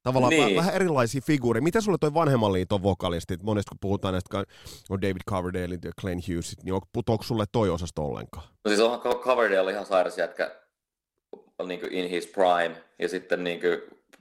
[0.03, 0.57] tavallaan niin.
[0.57, 1.63] vähän erilaisia figuureja.
[1.63, 4.45] Miten sulle toi vanhemman liiton vokalistit, monesti kun puhutaan näistä
[4.91, 8.47] on David Coverdale ja Glenn Hughesit, niin putoako sulle toi osasto ollenkaan?
[8.65, 10.57] No siis onhan Coverdale ihan sairas jätkä,
[11.67, 13.81] niin kuin in his prime, ja sitten niin kuin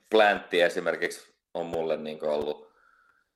[0.09, 2.67] Plantti esimerkiksi on mulle niin kuin ollut,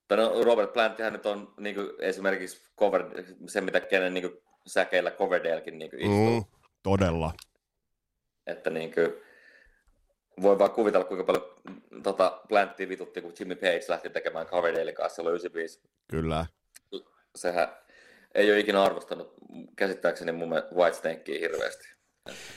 [0.08, 3.06] tai no Robert Planttihan nyt on niin kuin esimerkiksi cover,
[3.47, 6.39] se, mitä kenen niin kuin säkeillä Coverdalekin niin kuin istuu.
[6.39, 6.45] Mm,
[6.84, 7.34] todella.
[8.47, 9.13] Että niin kuin,
[10.41, 11.56] voi vaan kuvitella, kuinka paljon
[12.04, 15.80] tota, Planttia vitutti, kun Jimmy Page lähti tekemään Coverdalein kanssa silloin 95.
[16.08, 16.46] Kyllä.
[17.36, 17.67] Sehän
[18.36, 19.34] ei ole ikinä arvostanut
[19.76, 22.01] käsittääkseni mun Whitesnakea hirveästi.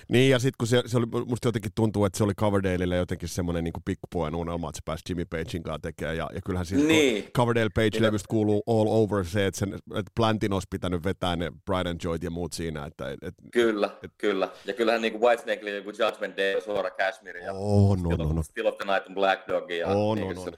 [0.08, 3.28] Niin, ja sitten kun se, se oli, musta jotenkin tuntuu, että se oli Coverdaleille jotenkin
[3.28, 6.84] semmoinen niin pikkupojan unelma, että se pääsi Jimmy Pagein kanssa tekemään, ja, ja kyllähän siis
[6.84, 7.24] niin.
[7.36, 11.86] Coverdale Page-levystä kuuluu all over se, että, sen, että Plantin olisi pitänyt vetää ne Brian
[11.86, 12.86] and Joy ja muut siinä.
[12.86, 14.48] Että, et, kyllä, et, kyllä.
[14.64, 18.42] Ja kyllähän niin Whitesnake joku Judgment Day, Suora Cashmere ja oh, no, no, no.
[18.42, 20.50] Still of the Night Black Dog ja oh, niin no, no.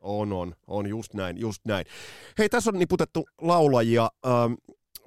[0.00, 1.86] On, on, on, just näin, just näin.
[2.38, 4.10] Hei, tässä on niputettu laulajia.
[4.26, 4.52] Ähm,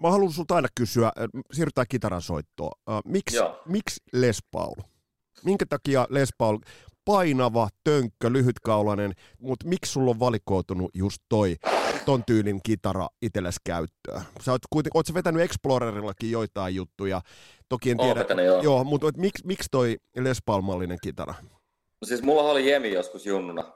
[0.02, 1.12] mä haluan sulta aina kysyä,
[1.52, 2.72] siirrytään kitaran soittoon.
[2.90, 4.76] Uh, miksi, miksi Les Paul?
[5.46, 6.58] Minkä takia Les Paul,
[7.06, 11.56] painava, tönkkö, lyhytkaulainen, mutta miksi sulla on valikoitunut just toi,
[12.06, 14.22] ton tyylin kitara itsellesi käyttöön?
[14.42, 17.22] Sä oot, kuitenkin, oot sä vetänyt Explorerillakin joitain juttuja,
[17.70, 18.62] toki en tiedä, vetänyt, joo.
[18.62, 21.34] joo mutta miksi, miksi toi Les Paul-mallinen kitara?
[22.02, 23.72] No siis mulla oli Jemi joskus junnuna,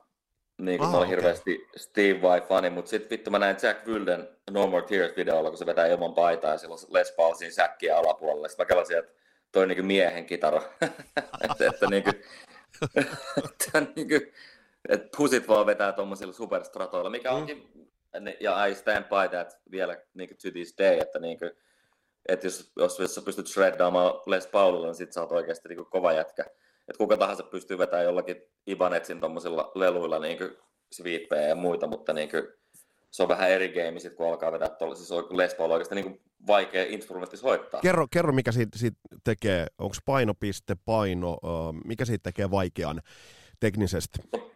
[0.57, 4.67] Niin kuin mä olin hirveästi Steve Vai-fani, mutta sitten vittu mä näin Jack Wilden No
[4.67, 8.47] More Tears-videolla, kun se vetää ilman paitaa ja silloin Les Paul siinä säkkiä alapuolella.
[8.47, 9.13] Sitten mä kelasin, että
[9.51, 10.61] toi niin miehen kitara.
[11.49, 12.15] että, että niin kuin,
[13.45, 14.33] että, niin kuin,
[14.89, 17.35] että pusit vaan vetää tuommoisilla superstratoilla, mikä mm.
[17.35, 18.33] onkin, mm.
[18.39, 21.51] ja I stand by that vielä niin kuin to this day, että niin kuin,
[22.27, 25.85] että jos, jos, jos sä pystyt shreddaamaan Les Paulilla, niin sit sä oot oikeasti niin
[25.85, 26.45] kova jätkä.
[26.87, 30.37] Että kuka tahansa pystyy vetämään jollakin Ibanetsin tuommoisilla leluilla niin
[30.91, 32.43] sweepejä ja muita, mutta niin kuin,
[33.11, 34.95] se on vähän eri game sit, kun alkaa vetää tuolla.
[34.95, 37.81] Siis Les Paul oikeasti niin vaikea instrumentti soittaa.
[37.81, 41.37] Kerro, kerro mikä siitä, siitä tekee, onko painopiste, paino,
[41.85, 43.01] mikä siitä tekee vaikean
[43.59, 44.19] teknisesti?
[44.33, 44.51] No,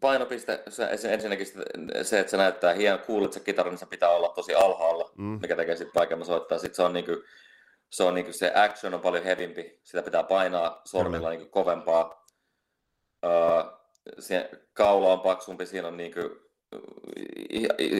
[0.00, 1.46] painopiste, se, ensinnäkin
[2.02, 2.74] se, että se näyttää
[3.06, 5.38] cool, että se kitara, niin se pitää olla tosi alhaalla, mm.
[5.42, 6.58] mikä tekee sitten vaikeamman soittaa.
[6.58, 7.12] Sitten se on niinku,
[7.90, 11.30] se, on niinku, se action on paljon hevimpi, sitä pitää painaa sormilla mm.
[11.30, 12.26] niinku kovempaa.
[13.26, 13.80] Uh,
[14.18, 16.20] se kaula on paksumpi, siinä on niinku,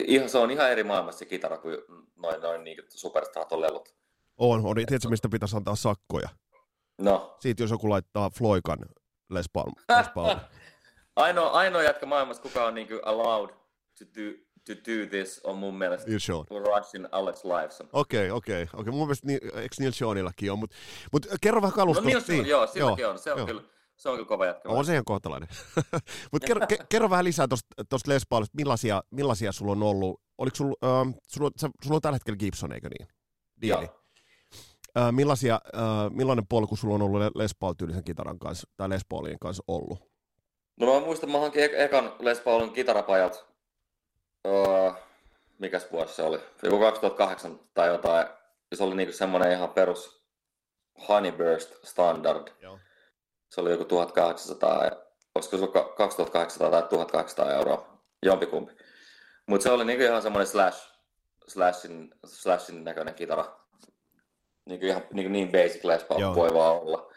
[0.07, 1.77] ihan, se on ihan eri maailmassa se kitara kuin
[2.15, 3.95] noin, noin niinku superstaton lelut.
[4.37, 4.75] On, on.
[4.75, 6.29] Tiedätkö, mistä pitäisi antaa sakkoja?
[6.97, 7.37] No.
[7.39, 8.79] Siitä, jos joku laittaa Floikan
[9.29, 9.73] Les Palm.
[9.97, 10.39] Les Palm.
[11.15, 13.49] ainoa, ainoa jätkä maailmassa, kuka on niinku allowed
[13.99, 14.37] to do,
[14.75, 16.45] to do this, on mun mielestä Neil Sean.
[16.49, 17.89] Russian Alex Lifeson.
[17.93, 18.63] Okei, okay, okei.
[18.63, 18.93] Okay, okay.
[18.93, 19.27] Mun mielestä,
[19.61, 20.75] eikö Neil Seanillakin on, mutta
[21.11, 22.03] mut kerro vähän kalusta.
[22.03, 22.49] No Neil Sean, niin.
[22.49, 23.19] joo, silläkin on.
[23.19, 23.47] Se on joo.
[23.47, 23.61] kyllä
[24.01, 24.69] se on kyllä kova jätkä.
[24.69, 25.49] On se ihan kohtalainen.
[26.31, 27.47] Mutta kerro, ke, kerro vähän lisää
[27.89, 30.21] tuosta Les Paulista, millaisia, millaisia sulla on ollut?
[30.37, 31.51] Oliko sulla, äh, sulla,
[31.83, 33.07] sulla on tällä hetkellä Gibson, eikö niin?
[33.61, 33.83] Diili.
[33.83, 34.01] Joo.
[34.97, 39.39] Äh, millaisia, äh, millainen polku sulla on ollut Les Paul-tyylisen kitaran kanssa, tai Les Paulien
[39.39, 39.99] kanssa ollut?
[40.79, 43.45] No mä muistan, mä hankin ekan Les Paulin kitarapajat,
[44.47, 44.91] öö,
[45.59, 48.27] mikäs vuosi se oli, joku 2008 tai jotain.
[48.75, 50.25] Se oli niinku semmonen ihan perus
[51.07, 52.47] Honeyburst standard.
[52.61, 52.79] Joo.
[53.49, 54.91] Se oli joku 1800,
[55.35, 58.73] olisiko se ollut 2800 tai 1200 euroa, jompikumpi.
[59.45, 60.91] Mutta se oli niinku ihan semmoinen slash,
[61.47, 63.45] slashin, slashin näköinen kitara.
[64.65, 67.11] Niinku ihan niin, niin basic Les voi vaan olla.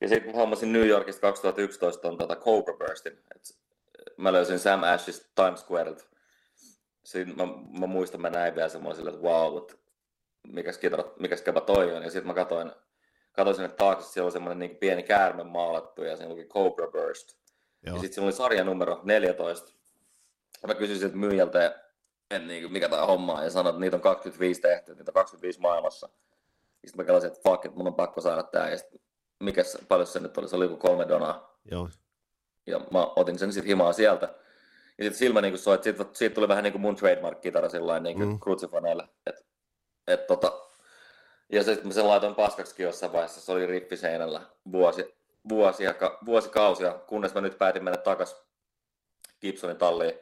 [0.00, 3.18] Ja sitten hommasin New Yorkista 2011 on tota Cobra Burstin.
[3.34, 3.42] Et
[4.16, 6.04] mä löysin Sam Ashista Times Squarelta.
[7.04, 9.74] Siinä mä, mä muistan, mä näin vielä semmoiselle, että wow, että
[10.48, 12.02] mikäs, kitara, mikäs käpä toi on.
[12.02, 12.72] Ja sitten mä katsoin,
[13.32, 17.36] katsoin sinne taakse, siellä oli semmoinen niin pieni käärme maalattu ja siinä oli Cobra Burst.
[17.86, 17.94] Joo.
[17.94, 19.72] Ja sitten siinä oli sarja numero 14.
[20.62, 21.84] Ja mä kysyin siltä myyjältä,
[22.30, 25.10] en, niin kuin, mikä tämä homma on, ja sanoin, että niitä on 25 tehty, niitä
[25.10, 26.08] on 25 maailmassa.
[26.82, 28.70] Ja sitten mä kelasin, että fuck, että mun on pakko saada tää.
[28.70, 29.00] Ja sitten
[29.40, 31.58] mikäs, paljon se nyt oli, se oli joku kolme donaa.
[31.70, 31.88] Joo.
[32.66, 34.34] Ja mä otin sen sitten himaa sieltä.
[35.00, 38.02] Ja sitten silmä niin soi, että siitä, siitä, tuli vähän niin kuin mun trademark-kitara sillain
[38.02, 38.40] niin mm.
[38.40, 39.08] krutsifaneille.
[39.26, 39.46] Et,
[40.06, 40.52] et, tota,
[41.52, 44.40] ja sitten mä sen laitoin paskaksikin jossain vaiheessa, se oli rippiseinällä
[44.72, 45.14] vuosi,
[45.48, 48.42] vuosia, vuosikausia, kunnes mä nyt päätin mennä takas
[49.40, 50.14] Gibsonin talliin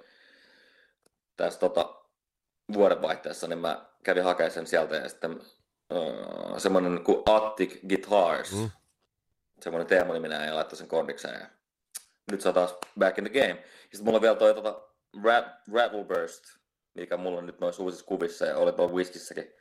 [1.36, 1.94] tässä tota,
[2.72, 5.40] vuodenvaihteessa, niin mä kävin hakemaan sen sieltä ja sitten
[5.94, 8.70] uh, semmoinen kuin Attic Guitars, mm
[9.62, 11.46] semmoinen Teemu niminen ja laittoi sen kondikseen.
[12.30, 13.64] Nyt sä taas back in the game.
[13.80, 14.82] Sitten mulla on vielä toi tota,
[15.24, 16.44] Rat, Rattle Burst,
[16.94, 19.52] mikä mulla on nyt noissa uusissa kuvissa ja oli tuolla Whiskissäkin.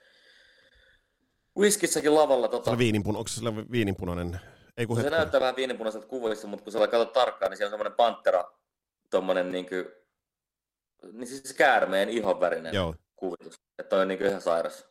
[1.58, 2.47] Whiskissäkin lavalla.
[2.47, 2.71] Tota...
[2.71, 4.39] Se viininpun, onko se sellainen viininpunainen?
[4.77, 7.71] Ei kun se näyttää vähän viininpunaiselta kuvissa, mutta kun sä katsot tarkkaan, niin siellä on
[7.71, 8.43] semmoinen pantera,
[9.10, 9.95] tommonen niinkö,
[11.12, 12.95] niin siis käärmeen ihonvärinen Joo.
[13.15, 13.56] kuvitus.
[13.80, 14.88] Että toi on niinkö ihan sairas.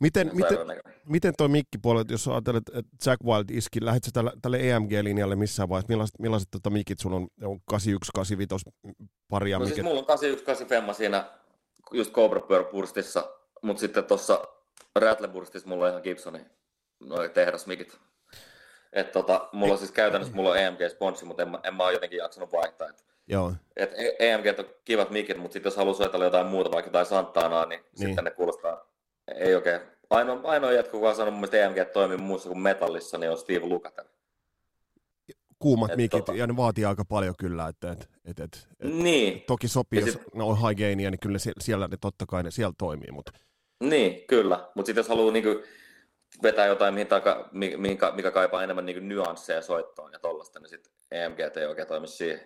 [0.00, 0.58] Miten, miten,
[1.06, 5.92] miten toi mikkipuolet, jos ajattelet, että Jack Wild iski, lähdetkö tälle, tälle EMG-linjalle missään vaiheessa?
[5.92, 8.70] Millaiset, millaiset tota, mikit sun on, on 81, 85
[9.28, 9.58] paria?
[9.58, 11.24] No siis mulla on 81, 85 siinä
[11.92, 13.30] just Cobra Burstissa,
[13.62, 14.48] mutta sitten tuossa
[14.96, 16.46] Rattle Burstissa mulla on ihan Gibsonin
[17.00, 17.98] noin tehdasmikit.
[18.92, 22.18] Et tota, mulla on siis käytännössä mulla on EMG-sponssi, mutta en, en mä ole jotenkin
[22.18, 22.88] jaksanut vaihtaa.
[22.88, 23.52] Et, Joo.
[23.76, 27.66] Et EMG on kivat mikit, mutta sitten jos haluaa soitella jotain muuta, vaikka jotain Santanaa,
[27.66, 28.06] niin, niin.
[28.06, 28.81] sitten ne kuulostaa
[29.36, 29.80] ei oikein.
[30.10, 33.38] Ainoa, ainoa jätkä, kuka on sanonut mun mielestä EMG toimii muussa kuin metallissa, niin on
[33.38, 34.04] Steve Lukather.
[35.58, 36.38] Kuumat et mikit, tota...
[36.38, 39.42] ja ne vaatii aika paljon kyllä, että et, et, et, et, niin.
[39.46, 40.34] toki sopii, ja jos sit...
[40.34, 43.32] ne on high gainia, niin kyllä siellä ne totta kai ne siellä toimii, mutta...
[43.80, 45.62] Niin, kyllä, mutta sitten jos haluaa niinku
[46.42, 50.92] vetää jotain, mihin taka, mikä, mikä kaipaa enemmän niinku nyansseja soittoon ja tollasta, niin sitten
[51.10, 52.40] EMG ei oikein toimi siihen.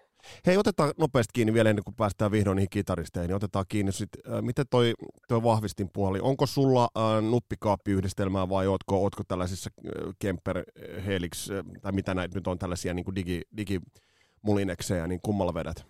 [0.47, 3.29] Hei, otetaan nopeasti kiinni vielä ennen kuin päästään vihdoin niihin kitaristeihin.
[3.29, 4.95] Niin otetaan kiinni sit, äh, miten toi,
[5.29, 6.19] toi vahvistin puoli.
[6.23, 10.65] Onko sulla äh, nuppikaappiyhdistelmää vai ootko, ootko tällaisissa äh, Kemper,
[11.07, 15.87] Helix, äh, tai mitä näitä nyt on tällaisia niin kuin digi, digimulineksejä, niin kummalla vedät?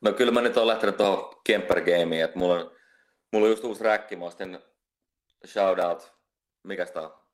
[0.00, 2.70] No kyllä mä nyt oon lähtenyt tuohon Kemper Gameen, että mulla on,
[3.32, 4.24] mulla on just uusi räkki, mä
[5.46, 6.12] shoutout,
[6.62, 7.24] mikä sitä on?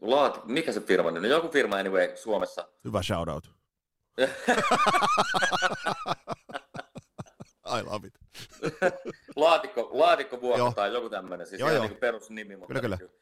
[0.00, 1.14] Laat, mikä se firma on?
[1.14, 2.68] No joku firma anyway Suomessa.
[2.84, 3.50] Hyvä shoutout.
[7.78, 8.14] I love it.
[9.36, 11.84] laatikko, laatikkovuokka tai joku tämmöinen, siis Joo, joo.
[11.84, 12.96] niin perusnimi, mutta Kyllä, kyllä.
[12.96, 13.20] niin kuin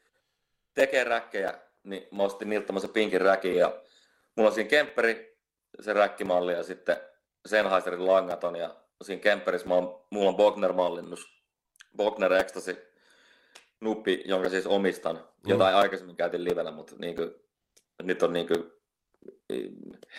[0.73, 3.81] tekee räkkejä, niin mä ostin niiltä tämmöisen pinkin räkin ja
[4.35, 5.37] mulla on siinä kempperi,
[5.79, 6.97] se räkkimalli ja sitten
[7.45, 11.27] Sennheiserin langaton ja siinä kempperissä mä oon, mulla on Bogner-mallinnus,
[11.97, 12.88] Bogner Ecstasy
[13.81, 17.31] nuppi, jonka siis omistan, jota aikaisemmin käytin livenä, mutta niin kuin,
[18.03, 18.71] nyt on niin kuin,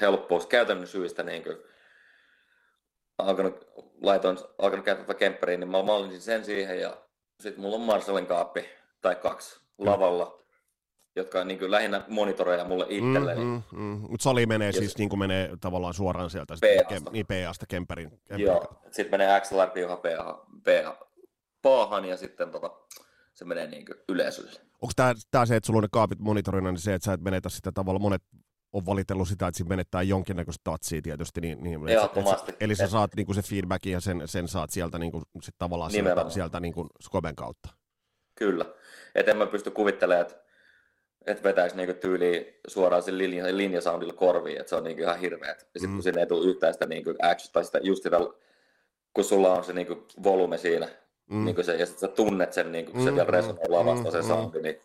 [0.01, 1.57] helppous käytännön syistä niin kuin,
[3.19, 3.67] alkanut,
[4.03, 6.97] laitoin, alkanut käyttää tätä kempperiä, niin mä mallinsin sen siihen ja
[7.41, 8.69] sitten mulla on Marshallin kaappi
[9.01, 10.45] tai kaksi lavalla,
[11.17, 13.41] jotka on niin kuin lähinnä monitoreja mulle itselleni.
[13.41, 14.01] Mm, mm, mm.
[14.11, 16.55] Mutta sali menee Ja siis niin kuin menee tavallaan suoraan sieltä.
[16.55, 16.95] PAsta.
[16.95, 18.11] kem- niin PAsta Kemperin.
[18.11, 21.09] Kemperin Joo, sitten menee XLR piuha PH, PH,
[21.63, 22.71] paahan ja sitten tota,
[23.41, 24.51] se menee niin kuin yleisölle.
[24.83, 27.21] Onko tämä, tämä se, että sulla on ne kaapit monitorina, niin se, että sä et
[27.21, 28.23] menetä sitä tavalla, monet
[28.73, 31.41] on valitellut sitä, että siinä menettää jonkinnäköistä touchia tietysti.
[31.41, 31.99] Niin, niin, et
[32.49, 35.25] et eli sä saat niin kuin se feedbackin ja sen, sen saat sieltä niin kuin,
[35.43, 36.33] sit tavallaan sieltä, Nimenomaan.
[36.33, 37.69] sieltä niin kuin Skoben kautta.
[38.35, 38.65] Kyllä.
[39.15, 40.37] Et en mä pysty kuvittelemaan, että
[41.27, 45.59] et vetäisi niinku tyyliin suoraan sen linja, linjasoundilla korviin, että se on niinku ihan hirveet.
[45.75, 45.97] Ja sitten Mm.
[45.97, 48.17] kun sinne ei tule yhtään sitä niinku action, tai sitä, just sitä,
[49.15, 50.89] kun sulla on se niinku volume siinä,
[51.31, 51.37] Mm.
[51.37, 51.45] mm.
[51.45, 54.11] niinku se, ja sitten sä tunnet sen, niinku, kun se Mm, vielä mm, resonoi lavasta
[54.11, 54.81] se mm, soundi, niin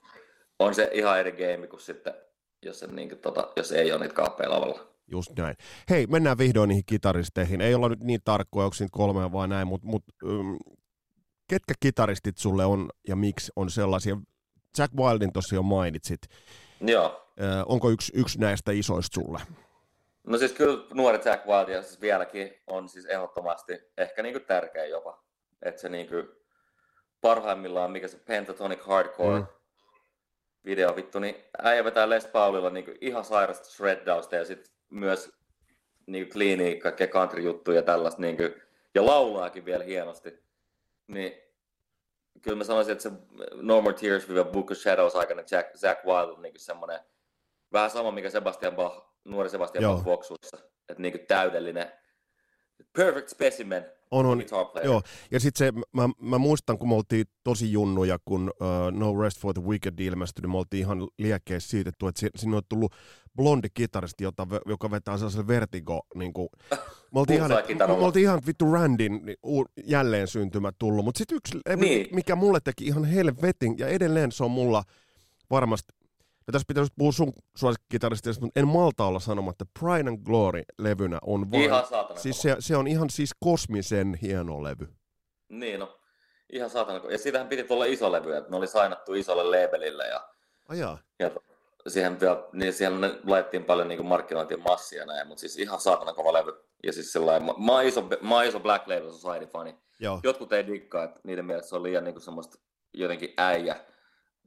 [0.60, 2.14] on se ihan eri game kuin sitten,
[2.62, 4.88] jos, se, niinku, tota, jos ei ole niitä kaappeja lavalla.
[5.12, 5.56] Just näin.
[5.90, 7.62] Hei, mennään vihdoin niihin kitaristeihin.
[7.62, 10.58] Ei olla nyt niin tarkkoja, onko siinä kolme vai näin, mutta mut, um,
[11.50, 14.18] ketkä kitaristit sulle on ja miksi on sellaisia?
[14.78, 16.22] Jack Wildin tosiaan jo mainitsit.
[16.82, 17.32] Joo.
[17.42, 19.40] Ö, onko yksi, yksi näistä isoista sulle?
[20.28, 24.86] No siis kyllä nuori Jack Wild ja siis vieläkin on siis ehdottomasti ehkä niinku tärkeä
[24.86, 25.25] jopa.
[25.66, 26.16] Että se niinku
[27.22, 29.46] parhaimmillaan, mikä se Pentatonic Hardcore Mm.
[30.66, 35.32] video vittu, niin äijä vetää Les Paulilla niinku ihan sairasta shreddausta ja sitten myös
[36.08, 38.44] niinku cleania, kaikkea country-juttuja ja tällaista niinku,
[38.96, 40.44] ja laulaakin vielä hienosti.
[41.08, 41.34] Niin
[42.42, 43.12] kyllä mä sanoisin, että se
[43.54, 47.00] No More Tears Book of Shadows aikana Jack, Jack Wild on niinku semmoinen
[47.74, 49.94] vähän sama, mikä Sebastian Bach, nuori Sebastian Joo.
[49.94, 50.58] Bach Voxuissa.
[50.90, 51.92] Että niinku täydellinen,
[52.94, 54.44] perfect specimen On, on.
[54.84, 59.22] Joo, ja sitten se, mä, mä, muistan, kun me oltiin tosi junnuja, kun uh, No
[59.22, 62.64] Rest for the Wicked ilmestyi, niin me oltiin ihan liekkeissä siitä, että si- sinne on
[62.70, 62.94] tullut
[63.36, 66.50] blondi kitaristi, jota, joka vetää sellaisen vertigo, niin kuin,
[67.14, 68.00] me oltiin ihan, Bullseye-kitaralla.
[68.00, 69.38] me oltiin ihan vittu Randin niin,
[69.86, 72.08] jälleen syntymä tullut, mutta sitten yksi Niin.
[72.16, 74.84] mikä mulle teki ihan helvetin, ja edelleen se on mulla
[75.50, 75.94] varmasti,
[76.48, 81.52] ja tässä pitäisi puhua sun suosikkikitaristista, mutta en malta olla sanomatta, Pride and Glory-levynä on
[81.52, 84.88] vaan, Ihan saatana siis se, se on ihan siis kosmisen hieno levy.
[85.50, 86.00] Niin no,
[86.54, 87.02] ihan saatana.
[87.12, 90.28] Ja siitähän piti tulla iso levy, että ne oli sainattu isolle labelille ja,
[90.68, 90.98] Ajaa.
[91.20, 91.32] ja
[91.88, 95.80] siihen, vielä, niin siihen ne laitettiin paljon niin markkinointia massia ja näin, mutta siis ihan
[95.80, 96.54] saatana kova levy.
[96.84, 99.76] Ja siis sellainen, mä, mä, oon iso, mä oon iso Black Label Society fani.
[100.00, 100.20] Joo.
[100.24, 102.58] Jotkut ei dikkaa, että niiden mielestä se on liian niin semmoista
[102.94, 103.76] jotenkin äijä,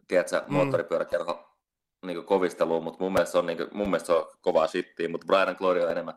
[0.09, 0.55] tiedätkö, Mm.
[0.55, 1.48] moottoripyöräkerho
[2.07, 5.09] niin kovistelua, mutta mun mielestä se on, niin kuin, mun mielestä se on kovaa shittiä,
[5.09, 6.15] mutta Brian Glory on enemmän,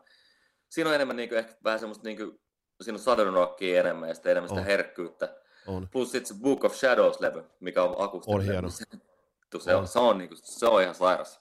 [0.68, 2.40] siinä on enemmän niin kuin, ehkä vähän semmoista, niin kuin,
[2.80, 4.66] siinä on Southern Rockia enemmän ja sitten enemmän sitä On.
[4.66, 5.36] herkkyyttä.
[5.66, 5.88] On.
[5.92, 8.38] Plus sitten se Book of Shadows-levy, mikä on akustinen.
[8.40, 8.68] On hieno.
[8.70, 8.84] Se,
[9.60, 9.80] se, On.
[9.80, 11.40] on, se, on, niin kuin, se on ihan sairas.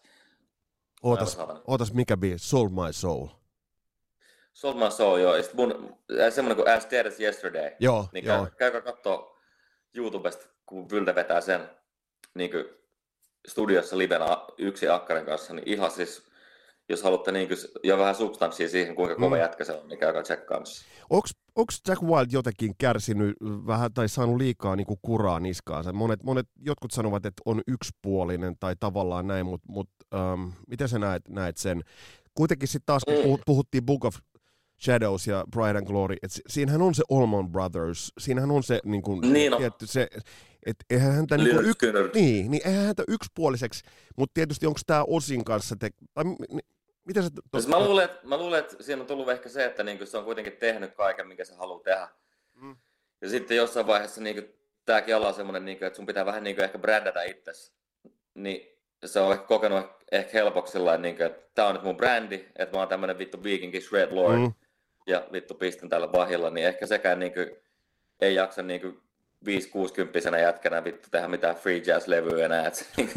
[1.04, 2.50] Ootas, ootas mikä biisi?
[2.50, 3.28] Soul My Soul.
[4.54, 5.36] Soul My Soul, joo.
[5.36, 5.98] Ja mun,
[6.30, 7.72] semmoinen kuin As Dead as Yesterday.
[7.80, 8.38] Joo, Niin joo.
[8.46, 9.38] käy, käykää kattoo
[9.94, 11.70] YouTubesta, kun Vylte vetää sen
[12.34, 12.66] niin kuin
[13.48, 16.24] studiossa livenä yksi akkarin kanssa, niin ihan siis,
[16.90, 19.42] jos haluatte niin kuin, jo vähän substanssia siihen, kuinka kova Mm.
[19.42, 20.86] jätkä se on, niin käykää tsekkaamassa.
[21.56, 25.94] Onks Jack Wild jotenkin kärsinyt vähän tai saanut liikaa niinku kuraa niskaansa?
[25.94, 31.00] Monet, monet, jotkut sanovat, että on yksipuolinen tai tavallaan näin, mutta mut, ähm, miten sä
[31.00, 31.82] näet, näet sen?
[32.34, 33.22] Kuitenkin sitten taas, kun Mm.
[33.24, 34.16] puhut- puhuttiin Book of
[34.84, 39.02] Shadows ja Pride and Glory, että siinähän on se Allman Brothers, siinähän on se, niin
[39.02, 39.60] kuin, Niin on.
[39.60, 40.08] tietty, se
[40.66, 43.84] että eihän häntä niin Lynyrd yk, niin, niin eihän häntä yksipuoliseksi,
[44.18, 46.62] mutta tietysti onko tämä osin kanssa, te, tai, mi- mi-
[47.06, 47.30] miten sä...
[47.54, 50.18] Siis mä, luulen, että, mä luulen, että siinä on tullut ehkä se, että niin se
[50.18, 52.08] on kuitenkin tehnyt kaiken, minkä se haluaa tehdä.
[52.54, 52.76] Mm.
[53.22, 54.54] Ja sitten jossain vaiheessa niin
[54.86, 57.74] tämäkin ala on semmoinen, niin että sun pitää vähän niin ehkä brändätä itsesi.
[58.34, 62.46] Niin se on ehkä kokenut ehkä helpoksi sillä niin että tämä on nyt mun brändi,
[62.56, 64.38] että mä oon tämmönen vittu viikinkin Shred Lord.
[64.40, 64.54] Mm.
[65.08, 67.52] Ja vittu pistän tällä vahilla, niin ehkä sekään niin kuin,
[68.22, 69.02] ei jaksa niin kuin
[69.46, 72.68] 5-60 jätkänä vittu tehdä mitään free jazz-levyä enää.
[72.68, 73.10] Että niin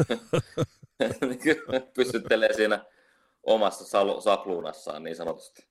[1.21, 2.85] niin kuin pysyttelee siinä
[3.43, 5.67] omassa sal- sapluunassaan niin sanotusti.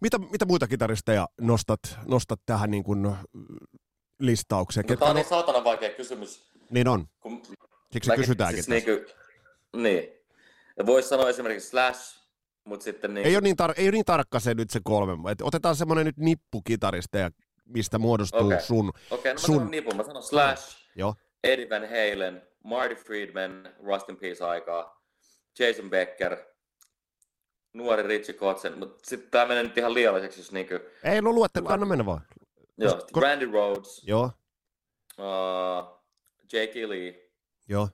[0.00, 3.16] Mitä, mitä muita kitaristeja nostat, nostat tähän niin kuin,
[4.20, 4.84] listaukseen?
[4.84, 6.50] No, Ketkä tämä on niin saatana vaikea kysymys.
[6.70, 7.42] niin on, Kun
[7.92, 8.98] siksi mäkin- kysytäänkin siis siis niin,
[9.72, 10.08] kuin, niin.
[10.86, 12.20] Voisi sanoa esimerkiksi Slash,
[12.64, 13.26] Mut sitten niin...
[13.26, 15.30] Ei ole niin, tar- ei ole niin tarkka se nyt se kolme.
[15.30, 17.30] Et otetaan semmoinen nyt nippu kitaristeja,
[17.74, 18.60] mistä muodostuu Okei.
[18.60, 18.88] sun.
[18.88, 19.96] Okei, okay, no mä sun- sanon nipun.
[19.96, 21.14] Mä sanon Slash, Joo.
[21.44, 25.02] Eddie Van Halen, Marty Friedman, Rust in Peace aikaa,
[25.58, 26.36] Jason Becker,
[27.72, 30.74] nuori Richie Kotzen, mutta sitten tää menee nyt ihan liialliseksi, jos niinku...
[31.04, 32.20] Ei, no luette, anna mennä vaan.
[32.78, 34.30] Joo, kos- Randy Rhodes, Joo,
[35.18, 36.00] uh,
[36.52, 36.74] J.K.
[36.88, 37.30] Lee,
[37.68, 37.88] joo.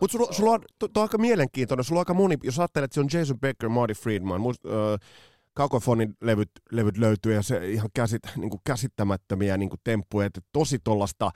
[0.00, 2.84] Mutta sulla, sulla on, to, to on aika mielenkiintoinen, sulla on aika moni, jos ajattelet,
[2.84, 5.08] että se on Jason Becker, Marty Friedman, must, äh,
[5.54, 10.40] Kakofonin levyt, levyt löytyy ja se ihan käsit, niin kuin käsittämättömiä niin kuin temppuja, että
[10.52, 11.30] tosi tuollaista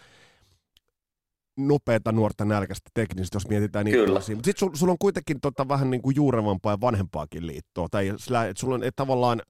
[1.57, 4.19] nopeata nuorta nälkäistä teknistä, jos mietitään niitä Kyllä.
[4.19, 7.89] Mutta sitten sulla sul on kuitenkin tota, vähän niin kuin juurevampaa ja vanhempaakin liittoa.
[7.91, 9.43] Tai sillä, että sulla on et, tavallaan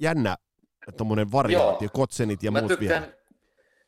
[0.00, 0.36] jännä
[0.96, 3.16] tuommoinen variaatio, kotsenit ja mä muut tykkään, vielä.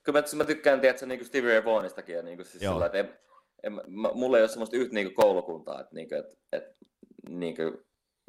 [0.03, 2.75] kyllä mä, mä tykkään, tiedätkö, niin kuin Stevie Ray Vaughanistakin, ja niin kuin siis Joo.
[2.75, 3.19] sillä, että en,
[3.63, 3.83] en, mä,
[4.15, 6.75] mulla ei ole semmoista yhtä niin kuin koulukuntaa, että, niin kuin, että, että
[7.29, 7.79] niin kuin,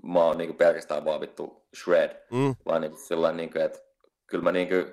[0.04, 3.62] mä oon niin kuin pelkästään vaan vittu shred, Mm, vaan niin kuin sillä niin kuin,
[3.62, 3.80] että
[4.28, 4.86] kyllä mä niin kuin,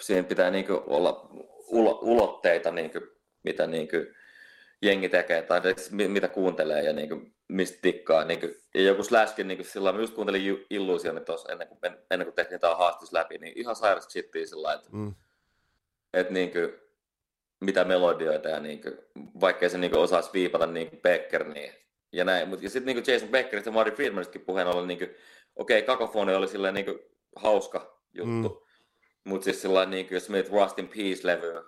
[0.00, 1.28] siinä pitää niin kuin olla
[1.68, 3.04] ulo, ulotteita, niin kuin,
[3.42, 4.14] mitä niin kuin,
[4.82, 8.24] jengi tekee tai edes mi- mitä kuuntelee ja niin kuin, mistä tikkaa.
[8.24, 11.78] Niin kuin, ja joku Slashkin, niin kuin, sillä mä just kuuntelin Illusionit tuossa ennen kuin,
[12.10, 15.14] ennen kuin tehtiin tämä haastus läpi, niin ihan sairasta shittiä sillä että mm.
[16.12, 16.58] että niinku,
[17.60, 18.90] mitä melodioita ja niinku,
[19.40, 21.72] vaikkei se niinku osaisi viipata niinku Becker niin,
[22.16, 22.48] ja näin.
[22.48, 25.04] Mut, ja sitten niinku Jason Beckerista ja Marty Friedmanistakin puheen ollen, niinku,
[25.56, 26.98] okei, okay, kakofoni oli silleen niinku
[27.36, 29.30] hauska juttu, mm.
[29.30, 31.62] mutta siis sillä niinku, jos mietit Rust in Peace-levyä,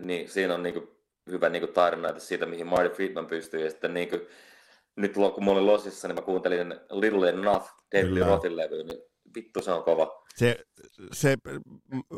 [0.00, 0.94] niin siinä on niinku
[1.30, 4.18] hyvä niinku tarina että siitä, mihin Marty Friedman pystyy, ja sitten niinku,
[4.96, 8.14] nyt lo- kun mä olin Losissa, niin mä kuuntelin Little Enough, David.
[8.14, 9.02] Lee Rothin levyä, niin
[9.34, 10.24] vittu se on kova.
[10.34, 10.64] Se,
[11.12, 11.36] se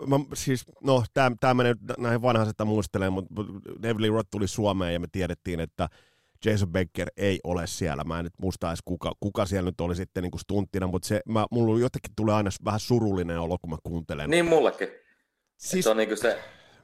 [0.06, 3.34] mä, siis, no, tämä menee nyt näihin vanhaisesta muistelemaan, mutta
[3.82, 5.88] David Lee Roth tuli Suomeen ja me tiedettiin, että
[6.44, 8.04] Jason Becker ei ole siellä.
[8.04, 11.20] Mä en nyt muista edes kuka, kuka siellä nyt oli sitten niin stunttina, mutta se,
[11.28, 14.30] mä, mulla jotenkin tulee aina vähän surullinen olo, kun mä kuuntelen.
[14.30, 14.88] Niin mullekin.
[15.56, 15.84] Siis...
[15.84, 16.38] Se on niinku se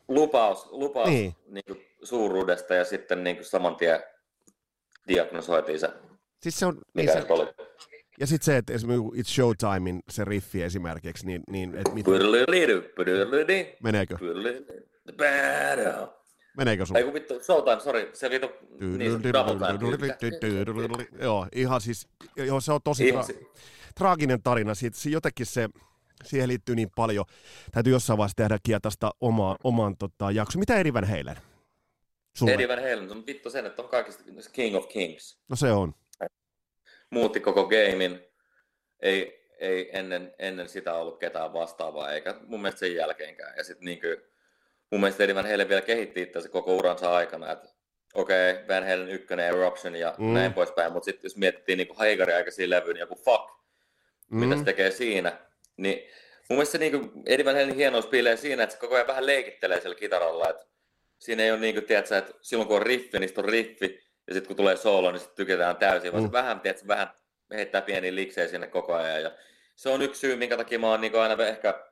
[0.09, 1.35] lupaus, lupaus Niin.
[1.47, 1.62] niin.
[1.69, 4.01] niinku suuruudesta ja sitten niinku saman tien
[5.09, 5.88] diagnosoitiin se,
[6.43, 7.47] siis se on, niin mikä se, se oli.
[8.21, 12.07] ja sitten se, että esimerkiksi It's Showtimein se riffi esimerkiksi, niin, niin että mit,
[13.83, 14.17] meneekö?
[16.57, 16.97] Meneekö sun?
[16.97, 18.49] Ei kun vittu, Showtime, sori, se vittu,
[18.81, 19.21] niin.
[21.21, 23.47] Joo, ihan siis, joo, se on tosi tra-
[23.95, 24.75] traaginen tarina.
[24.75, 25.69] Siitä, se jotenkin se,
[26.25, 27.25] siihen liittyy niin paljon.
[27.73, 30.59] Täytyy jossain vaiheessa tehdä kietasta omaa, oman tota, jakso.
[30.59, 31.37] Mitä Eri Van Halen?
[32.37, 32.53] Sulle?
[32.53, 35.38] Eddie Van Halen, on vittu sen, että on kaikista King of Kings.
[35.49, 35.95] No se on.
[37.11, 38.21] Muutti koko gamein.
[39.01, 43.55] Ei, ei ennen, ennen sitä ollut ketään vastaavaa, eikä mun mielestä sen jälkeenkään.
[43.57, 44.07] Ja sitten niinku,
[44.92, 47.68] mun mielestä Eddie Van Halen vielä kehitti itseänsä koko uransa aikana, että
[48.14, 50.24] okei, okay, Van Halen ykkönen, Eruption ja Mm.
[50.24, 50.35] mm.
[50.35, 53.50] näin poispäin, mutta sitten jos miettii niinku Heigarin aikaisia levyjä, niin joku fuck,
[54.31, 54.38] mm.
[54.38, 55.33] mitä se tekee siinä,
[55.76, 55.98] niin
[56.48, 59.26] mun mielestä se niinku Eddie Van Halen hienous piilee siinä, että se koko ajan vähän
[59.26, 60.66] leikittelee siellä kitaralla, että
[61.18, 64.48] siinä ei ole niinku, tiedätkö, että silloin kun on riffi, niin on riffi, ja sitten
[64.48, 66.28] kun tulee soolo, niin sitten tykätään täysin, vaan Mm.
[66.28, 67.09] se vähän, tiedätkö, vähän
[67.55, 69.33] heittää pieniä liksejä sinne koko ajan, ja
[69.76, 71.91] se on yksi syy, minkä takia mä oon niinku aina ehkä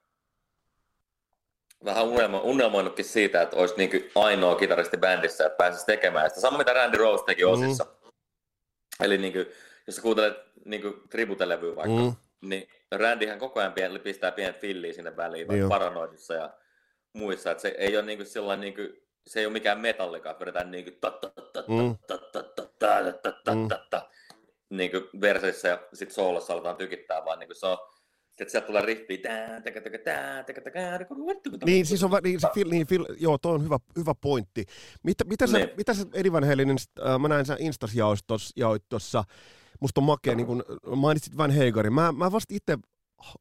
[1.85, 6.41] vähän unelmo, unelmoinutkin siitä, että olisi niinku ainoa kitaristi bändissä, että pääsisi tekemään sitä.
[6.41, 7.51] Sama mitä Randy Rose teki Mm.
[7.51, 7.87] osissa.
[9.03, 9.39] Eli niinku,
[9.87, 12.03] jos sä kuuntelet niinku tributelevyä vaikka, Mm.
[12.05, 12.49] mm.
[12.49, 16.51] niin Randyhän koko ajan pien, pistää pienet filliä sinne väliin, vaikka paranoidissa ja
[17.13, 17.51] muissa.
[17.51, 20.91] Että se ei ole niinku sellainen, niinku, se ei ole mikään metallika, että vedetään niinku
[21.69, 21.77] Mm.
[23.55, 23.69] Mm.
[23.69, 24.09] ta ta
[24.71, 27.79] niinku versissä ja sit soolossa aletaan tykittää, vaan niinku se on
[28.43, 29.23] että sieltä tulee riffi.
[31.65, 34.65] Niin, siis on, niin, se fil, niin, fil, joo, toi on hyvä, hyvä pointti.
[35.03, 35.71] Mitä, mitä, sä, Niin.
[35.77, 36.77] mitä sä Eddie Van Halenin,
[37.07, 37.93] äh, mä näin sä Instas
[38.57, 39.25] jaoit tuossa,
[39.81, 40.65] musta on makea, niin kun
[40.97, 41.93] mainitsit Van Hagerin.
[41.93, 42.79] Mä, mä vasta itse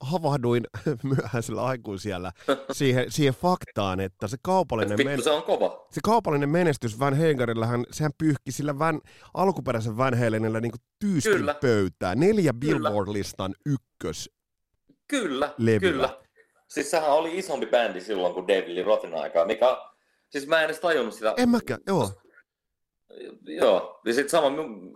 [0.02, 0.64] havahduin
[1.04, 2.32] myöhäisellä aikuisiellä
[2.72, 5.88] siihen, siihen faktaan, että se kaupallinen, men, Vittu, se on kova.
[5.92, 9.02] se kaupallinen menestys Van Hagerillähän, sehän pyyhki sillä Van,
[9.34, 11.54] alkuperäisen Van Halenilla niin tyystin Kyllä.
[11.54, 12.20] pöytään.
[12.20, 12.54] Neljä.
[12.54, 14.30] Billboard-listan ykkös.
[15.10, 15.92] Kyllä, Levyä.
[15.92, 16.10] kyllä.
[16.68, 19.78] Siis sehän oli isompi bändi silloin kuin David Lee Rothin aikaa, mikä...
[20.30, 21.34] Siis mä en edes tajunnut sitä.
[21.38, 22.12] En mäkään, joo.
[23.46, 24.94] Joo, ja sitten sama my-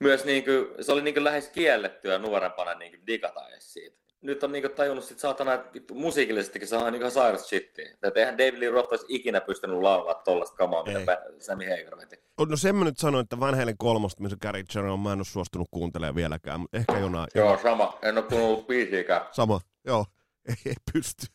[0.00, 4.03] myös niinku, se oli niinku lähes kiellettyä nuorempana niinku digata edes siitä.
[4.24, 7.90] Nyt on niinku tajunnut sit saatana, että vittu musiikillisestikin se on niinku ihan sairas shittiä.
[8.02, 11.06] Että eihän David Lee Roth olisi ikinä pystynyt laulaa tollasta kamaa, mitä Ei.
[11.06, 12.16] Ba- Sammy Hagar veti.
[12.48, 15.24] No sen mä nyt sanoin, että Van Halen kolmosta, missä Gary Cherry mä en ole
[15.24, 17.26] suostunut kuuntelemaan vieläkään, mutta ehkä jonain.
[17.34, 17.98] Joo, sama.
[18.02, 19.20] En ole kuunnellut biisiäkään.
[19.32, 20.04] Sama, joo.
[20.48, 21.26] Ei, ei pysty.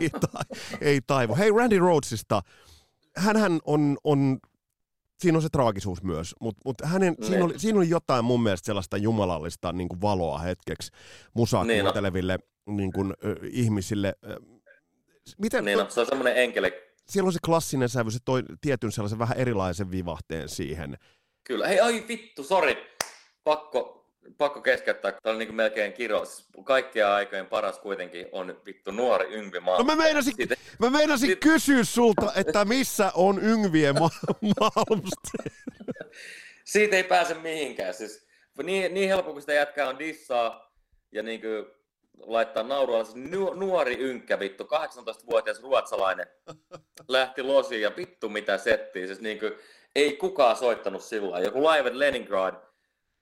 [0.00, 0.28] Ei, ta,
[0.80, 1.36] ei taivu.
[1.36, 2.42] Hei, Randy Rhodesista.
[3.16, 4.38] Hänhän on, on
[5.22, 7.42] siinä on se traagisuus myös, mutta mut hänen, siinä, Niin.
[7.44, 10.90] oli, siinä oli jotain mun mielestä sellaista jumalallista niin kuin valoa hetkeksi
[11.34, 14.14] musaa Niin kuunteleville niin kuin, ö, ihmisille.
[15.38, 16.72] Miten, Niin no, se on semmoinen enkeli.
[17.08, 20.98] siellä on se klassinen sävy, se toi tietyn sellaisen vähän erilaisen vivahteen siihen.
[21.44, 21.68] Kyllä.
[21.68, 22.76] Hei, ai vittu, sori.
[23.44, 24.01] Pakko,
[24.38, 25.12] pakko keskeyttää.
[25.12, 26.24] Tämä oli niin melkein kiro.
[26.24, 29.78] Siis Kaikkien aikojen paras kuitenkin on vittu nuori Yngvi Maa.
[29.78, 34.10] No mä meinasin, Siitä- mä meinasin Sit- kysyä sulta, että missä on Yngvie Ma-
[34.42, 35.56] Malmsteen.
[36.64, 37.94] Siitä ei pääse mihinkään.
[37.94, 38.26] Siis,
[38.62, 40.72] niin, niin helppo kuin sitä jätkää on dissaa
[41.12, 41.66] ja niin kuin
[42.18, 43.04] laittaa naurua.
[43.04, 46.26] Siis nu, nuori ynkkä vittu, 18-vuotias ruotsalainen
[47.08, 49.06] lähti losiin ja vittu mitä settiä.
[49.06, 49.52] Siis niin kuin,
[49.94, 51.40] ei kukaan soittanut sillä.
[51.40, 52.54] Joku Live at Leningrad,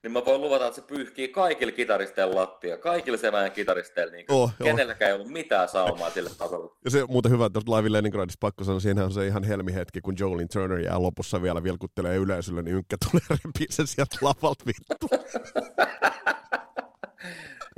[0.03, 2.79] niin mä voin luvata, että se pyyhkii kaikille kitaristeilla lattia.
[2.79, 4.13] Kaikille semään kitaristeilla.
[4.13, 4.65] Niin Oh, joo.
[4.65, 6.71] kenelläkään ei ollut mitään saumaa sille tasolle.
[6.85, 10.01] Ja se on muuten hyvä, että Live Leningradissa pakko sanoa, siinä on se ihan helmihetki,
[10.01, 14.65] kun Jolin Turner jää lopussa vielä vilkuttelee yleisölle, niin ynkkä tulee repii sen sieltä lavalta
[14.67, 15.09] vittu.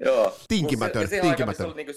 [0.04, 0.36] Joo.
[0.48, 1.66] Tinkimätön, se, tinkimätön.
[1.66, 1.92] oli niinku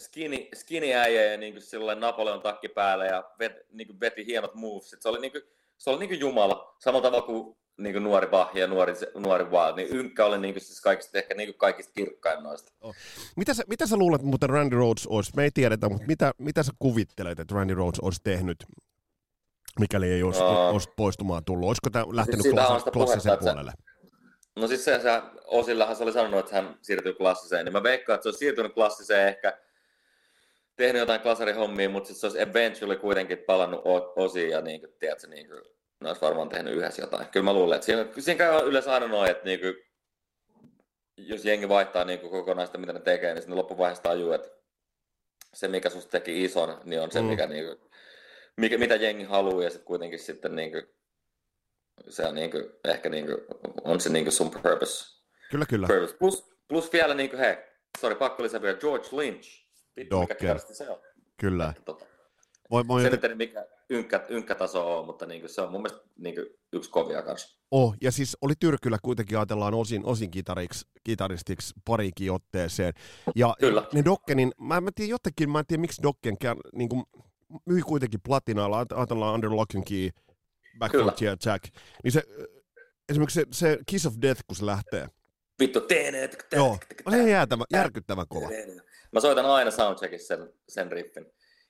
[0.00, 1.60] skinny, skinny äijä ja niinku
[1.98, 5.02] Napoleon takki päällä ja vet, niinku veti hienot movesit.
[5.02, 5.38] Se oli niinku,
[5.78, 6.76] se oli niinku jumala.
[6.78, 9.76] Samalla tavalla kuin niinku nuori Bach ja nuori, nuori Wild.
[9.76, 12.72] Niin Ynkkä oli niinku siis kaikista, ehkä niinku kaikista kirkkain noista.
[13.36, 16.62] Mitä sä, mitä sä luulet, muuten Randy Rhodes olisi, me ei tiedetä, mutta mitä, mitä
[16.62, 18.56] sä kuvittelet, että Randy Rhodes olisi tehnyt,
[19.80, 20.70] mikäli ei olisi, Aa.
[20.70, 21.68] olisi poistumaan tullut?
[21.68, 23.72] Olisiko tämä lähtenyt siitä on klassi, sitä klassisen puhetta, että se- puolelle?
[24.56, 28.14] No siis se, se Osillahan se oli sanonut, että hän siirtyy klassiseen, niin mä veikkaan,
[28.14, 29.58] että se olisi siirtynyt klassiseen ehkä
[30.76, 33.82] tehnyt jotain klasarihommia, mutta sitten se olisi eventually kuitenkin palannut
[34.16, 35.60] osiin ja niin kuin, tiedätkö, niin kuin,
[36.04, 37.26] ne olisi varmaan tehnyt yhdessä jotain.
[37.28, 39.74] Kyllä mä luulen, että siinä, siinä käy yleensä aina noin, että niin kuin,
[41.16, 44.48] jos jengi vaihtaa niin kuin kokonaan sitä, mitä ne tekee, niin sitten loppuvaiheessa tajuu, että
[45.54, 47.26] se, mikä susta teki ison, niin on se, Mm.
[47.26, 47.90] mikä, niin kuin,
[48.56, 50.82] mikä, mitä jengi haluaa, ja sitten kuitenkin sitten niin kuin,
[52.08, 53.38] se on niin kuin, ehkä niin kuin,
[53.84, 55.04] on se niin kuin sun purpose.
[55.50, 55.86] Kyllä, kyllä.
[55.86, 56.16] purpose.
[56.16, 57.56] Plus, plus vielä niin kuin, hei,
[58.00, 59.64] sorry, pakko lisää vielä, George Lynch.
[59.96, 61.00] Vittu, mikä se on.
[61.40, 61.68] Kyllä.
[61.68, 62.06] Että Tota,
[62.70, 66.08] Voi, voi se joten, mikä ynkkä, ynkkätaso on, mutta niin kuin, se on mun mielestä
[66.18, 67.58] niin kuin, yksi kovia kanssa.
[67.70, 72.94] oh, ja siis oli Tyrkyllä kuitenkin ajatellaan osin, osin kitariksi, kitaristiksi parikin otteeseen.
[73.34, 73.86] Ja Kyllä.
[73.92, 76.36] ne Dokkenin, mä, mä tiedän jotenkin, mä en tiedä miksi Dokken
[76.72, 77.02] niin kuin,
[77.66, 80.08] myi kuitenkin platinalla, Ajat- ajatellaan Under Lock and Key,
[80.78, 81.04] Back Kyllä.
[81.04, 81.64] Frontier Attack,
[82.04, 82.22] niin se,
[83.08, 85.08] esimerkiksi se, se Kiss of Death, kun se lähtee,
[85.60, 86.46] Vittu, teeneet.
[86.52, 88.48] joo, on se jäätävä, järkyttävän kova.
[89.12, 91.26] Mä soitan aina soundcheckissa sen, sen riffin.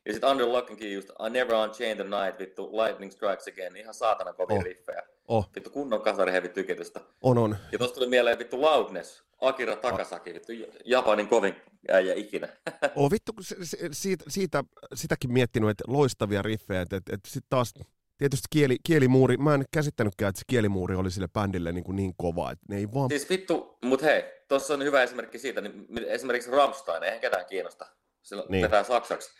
[0.06, 3.48] Ja sitten Under Lock and Key just I Never Unchain the Night, vittu Lightning Strikes
[3.48, 4.64] Again, ihan saatana kovia Oh.
[4.64, 5.02] riffejä.
[5.28, 7.00] Oh, Vittu kunnon kasarihevi tykitystä.
[7.22, 7.56] on, on.
[7.72, 10.52] Ja tosta tuli mieleen vittu Loudness, Akira Takasaki, vittu
[10.84, 11.56] Japanin kovin
[11.90, 12.48] äijä ikinä.
[12.96, 17.28] Oh, vittu, kun se, se, siitä, siitä, sitäkin miettinyt, että loistavia riffejä, että, että, että
[17.30, 17.74] sitten taas
[18.18, 21.96] tietysti kieli, kielimuuri, mä en nyt käsittänytkään, että se kielimuuri oli sille bändille niin, kuin
[21.96, 23.08] niin kova, että ne ei vaan...
[23.08, 27.86] Siis vittu, mut hei, tossa on hyvä esimerkki siitä, niin esimerkiksi Rammstein, eihän ketään kiinnosta.
[28.22, 28.50] Sillä Niin.
[28.52, 28.62] niin.
[28.62, 29.30] vetää saksaksi.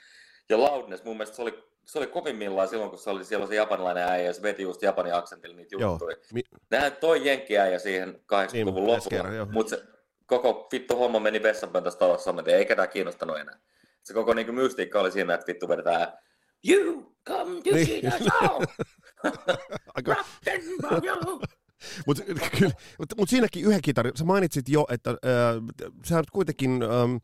[0.49, 3.55] Ja Loudness, mun mielestä se oli, se oli kovimmillaan silloin, kun se oli, siellä se
[3.55, 5.91] japanilainen äijä, ja se veti just japanin aksentilla niitä Joo.
[5.93, 6.17] juttuja.
[6.33, 9.83] Mi- Nehän toi jenkkiäijä siihen 80-luvun Niin, lopulla, mutta se
[10.27, 13.59] koko vittu homma meni vessanpöntössä talossa, mutta ei ketään kiinnostanut enää.
[14.03, 16.13] Se koko niinku mystiikka oli siinä, että vittu vedetään
[16.69, 17.87] You come to Niin.
[17.87, 18.63] see the show!
[19.95, 20.17] Aika!
[22.07, 22.23] Mutta
[22.99, 25.17] mut, mut siinäkin yhden kitari, sä mainitsit jo, että äh,
[26.05, 27.17] sä oot kuitenkin, ähm,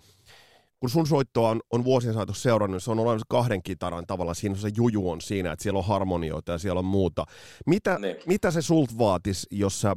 [0.81, 4.35] kun sun soittoa on, on vuosien saatossa seurannut, niin se on olemassa kahden kitaran tavalla,
[4.35, 7.24] siinä se juju on siinä, että siellä on harmonioita ja siellä on muuta.
[7.66, 8.16] Mitä, Niin.
[8.26, 9.97] mitä se sult vaatis, jos sä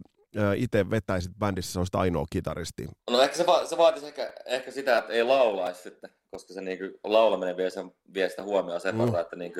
[0.55, 2.87] itse vetäisit bändissä, sä olisit ainoa kitaristi?
[3.09, 6.61] No ehkä se, va- se vaatisi ehkä, ehkä sitä, että ei laulaisi sitten, koska se
[6.61, 9.01] niinku, laulaminen vie, sen, vie sitä huomioon sen Mm.
[9.01, 9.59] verran, että niinku,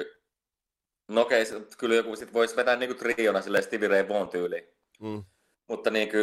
[1.07, 4.63] no okei, se, kyllä joku sit voisi vetää niinku triona silleen Stevie Ray Vaughan tyyliin,
[5.01, 5.24] Mm.
[5.69, 6.17] mutta niinku,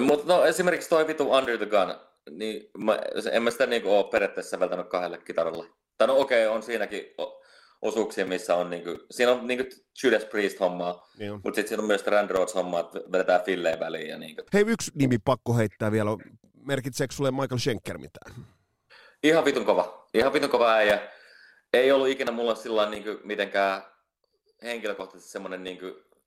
[0.00, 1.94] mutta no esimerkiksi toi vitu Under the Gun,
[2.30, 2.98] niin mä,
[3.32, 5.66] en mä sitä niinku ole periaatteessa säveltänyt kahdelle kitaralla.
[5.98, 7.14] Tai no okei, on siinäkin
[7.82, 9.64] osuuksia, missä on niinku, siinä on niinku
[10.02, 13.80] Judas Priest hommaa, Niin mutta sitten siinä on myös Randy Rhodes hommaa, että vedetään filleen
[13.80, 14.42] väliin ja niinku.
[14.52, 16.10] Hei, yksi nimi pakko heittää vielä.
[16.54, 18.46] Merkitseekö sulle Michael Schenker mitään?
[19.22, 20.06] Ihan vitun kova.
[20.14, 21.00] Ihan vitun kova äijä.
[21.72, 23.82] Ei ollut ikinä mulla sillä niin mitenkään
[24.62, 25.78] henkilökohtaisesti semmoinen niin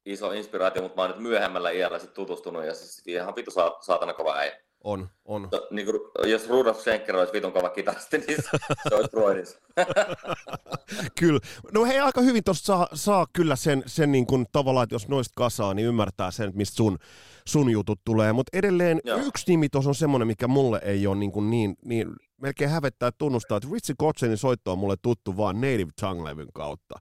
[0.05, 3.77] iso inspiraatio, mutta mä oon nyt myöhemmällä iällä sit tutustunut ja siis ihan vitu sa-
[3.81, 4.59] saatana kova äijä.
[4.83, 5.47] On, on.
[5.49, 8.37] To, niin kuin, jos Rudolf Schenker olisi vitun kova kitaristi, niin
[8.89, 9.59] se olisi Broidis.
[11.19, 11.39] kyllä.
[11.73, 15.07] No hei, aika hyvin tuosta saa, saa, kyllä sen, sen niin kuin, tavallaan, että jos
[15.07, 16.97] noista kasaa, niin ymmärtää sen, mistä sun,
[17.45, 18.33] sun jutut tulee.
[18.33, 19.19] Mutta edelleen Joo.
[19.19, 22.07] yksi nimi tuossa on semmoinen, mikä mulle ei ole niin, kuin niin, niin
[22.41, 26.95] melkein hävettää tunnustaa, että Richie Kotzenin soitto on mulle tuttu vaan Native Tongue-levyn kautta.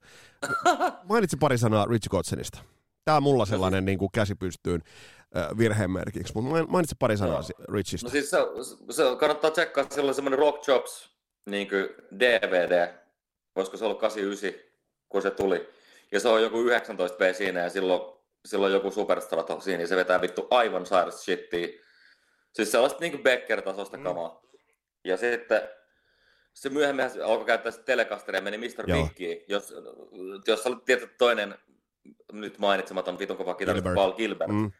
[1.08, 2.58] Mainitsi pari sanaa Richie Kotzenista.
[3.04, 4.82] Tämä on mulla sellainen niin kuin käsi pystyyn
[5.58, 7.74] virhemerkiksi, mutta mainitsi pari sanaa no.
[7.74, 8.06] Richistä.
[8.06, 8.38] No siis se,
[8.90, 11.68] se kannattaa tsekkaa, sillä on semmoinen Rock Jobs niin
[12.18, 12.94] DVD,
[13.56, 14.60] voisiko se olla 89,
[15.08, 15.68] kun se tuli.
[16.12, 19.96] Ja se on joku 19 V siinä ja silloin, silloin joku superstrato siinä ja se
[19.96, 21.68] vetää vittu aivan sairas shittiä.
[22.52, 24.02] Siis sellaista niin Becker-tasosta mm.
[24.02, 24.42] kamaa.
[25.04, 25.62] Ja sitten
[26.54, 28.86] se myöhemmin alkoi käyttää sitä telekasteria ja meni Mr.
[28.86, 29.44] Biggiin.
[29.48, 29.74] Jos,
[30.46, 31.54] jos olet tietysti toinen
[32.32, 34.50] nyt mainitsematon vitun kova kitaristi Paul Gilbert.
[34.50, 34.72] Mm.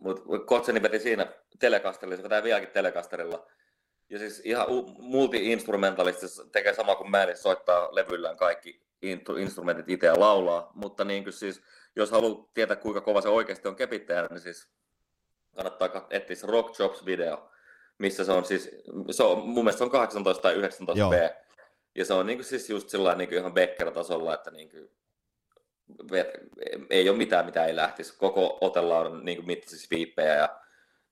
[0.00, 1.26] Mutta Kotseni veti siinä
[1.58, 3.46] telekasterilla, se vetää vieläkin telekasterilla.
[4.10, 4.66] Ja siis ihan
[4.98, 8.82] multi-instrumentalisesti tekee sama kuin mä, eli soittaa levyllään kaikki
[9.38, 10.70] instrumentit itse ja laulaa.
[10.74, 11.62] Mutta niin kuin siis,
[11.96, 14.68] jos haluaa tietää kuinka kova se oikeasti on kepittäjä, niin siis
[15.54, 17.50] kannattaa etsiä se Rock Jobs-video,
[17.98, 18.70] missä se on siis,
[19.10, 21.10] se on, mun mielestä se on 18 tai 19 Joo.
[21.10, 21.14] B.
[21.94, 24.90] Ja se on niin kuin siis just sillä niin ihan Becker-tasolla, että niin kuin
[26.90, 28.18] ei ole mitään, mitä ei lähtisi.
[28.18, 30.48] Koko otella on niin mittaisissa viippejä ja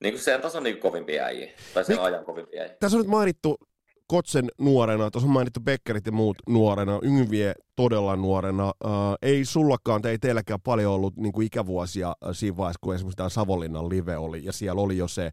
[0.00, 2.76] niin kuin sen tason niin kovimpia äijiä, tai sen niin, ajan kovimpia äijiä.
[2.80, 3.58] Tässä on nyt mainittu
[4.06, 8.72] Kotsen nuorena, tuossa on mainittu Beckerit ja muut nuorena, Yngvie todella nuorena.
[8.84, 8.90] Uh,
[9.22, 13.88] ei sullakaan, ei teilläkään paljon ollut niin kuin ikävuosia siinä vaiheessa, kun esimerkiksi tämä Savonlinnan
[13.88, 15.30] live oli, ja siellä oli jo se,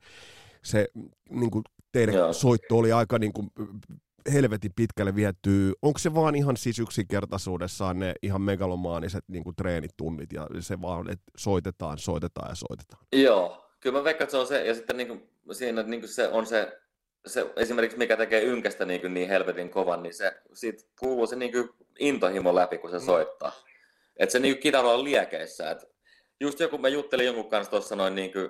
[0.63, 0.87] se
[1.29, 2.33] niin kuin teidän Joo.
[2.33, 3.47] soitto oli aika niin kuin
[4.33, 5.73] helvetin pitkälle viettyy.
[5.81, 11.11] Onko se vaan ihan siis yksinkertaisuudessaan ne ihan megalomaaniset niin kuin treenitunnit ja se vaan,
[11.11, 13.05] että soitetaan, soitetaan ja soitetaan?
[13.13, 14.65] Joo, kyllä mä veikkaan, että se on se.
[14.65, 16.81] Ja sitten niin kuin, siinä niin kuin se on se,
[17.25, 21.35] se, esimerkiksi mikä tekee ynkästä niin, kuin niin helvetin kovan, niin se, siitä kuuluu se
[21.35, 21.69] niin kuin
[21.99, 23.05] intohimo läpi, kun se mm.
[23.05, 23.51] soittaa.
[24.17, 25.71] Että se niin kitara on liekeissä.
[25.71, 25.85] Et
[26.39, 28.49] just joku, mä juttelin jonkun kanssa tuossa noin niin kuin,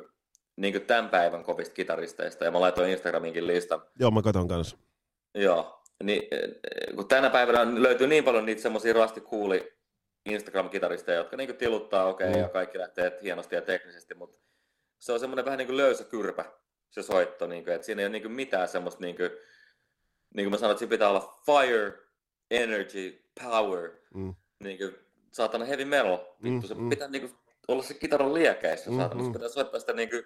[0.55, 3.81] niin kuin tämän päivän kovista kitaristeista, ja mä laitoin Instagraminkin listan.
[3.99, 4.77] Joo, mä katon kanssa.
[5.35, 9.73] Joo, niin, eh, kun tänä päivänä löytyy niin paljon niitä semmoisia rastikuuli
[10.29, 12.43] Instagram-kitaristeja, jotka niin tiluttaa okei okay, mm.
[12.43, 14.37] ja kaikki lähtee hienosti ja teknisesti, mutta
[14.99, 16.45] se on semmoinen vähän niin kuin löysä kyrpä
[16.89, 19.29] se soitto, niin kuin, että siinä ei ole niin kuin mitään semmoista, niin kuin,
[20.35, 21.93] niin kuin mä sanoin, että siinä pitää olla fire,
[22.51, 24.35] energy, power, mm.
[24.63, 24.95] niin kuin,
[25.31, 26.89] saatana heavy metal, vittu, mm, se mm.
[26.89, 27.33] pitää niin kuin,
[27.67, 29.27] olla se kitaran liekeissä, mm, saatana, mm.
[29.27, 30.23] se pitää soittaa sitä niin kuin,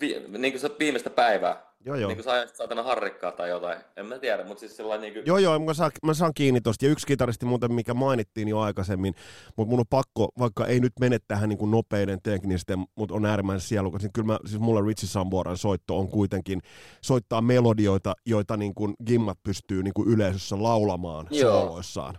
[0.00, 1.73] vi, niin kuin se viimeistä päivää.
[1.84, 2.08] Joo, joo.
[2.08, 3.78] Niin kuin sä saatana harrikkaa tai jotain.
[3.96, 5.26] En mä tiedä, mutta siis sellainen niin kuin...
[5.26, 6.84] Joo, joo, mä saan, mä saan kiinni tosta.
[6.84, 9.14] Ja yksi kitaristi muuten, mikä mainittiin jo aikaisemmin,
[9.56, 13.26] mutta mun on pakko, vaikka ei nyt mene tähän niin kuin nopeiden teknisten, mutta on
[13.26, 16.60] äärimmäisen sielukas, niin kyllä mä, siis mulla Richie Samboran soitto on kuitenkin,
[17.00, 21.52] soittaa melodioita, joita niin kuin gimmat pystyy niin kuin yleisössä laulamaan joo.
[21.52, 22.18] sooloissaan.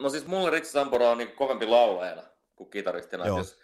[0.00, 2.22] No siis mulla Richie Sambora on niin kovempi laulajana
[2.56, 3.26] kuin kitaristina.
[3.26, 3.38] Joo.
[3.38, 3.58] Jos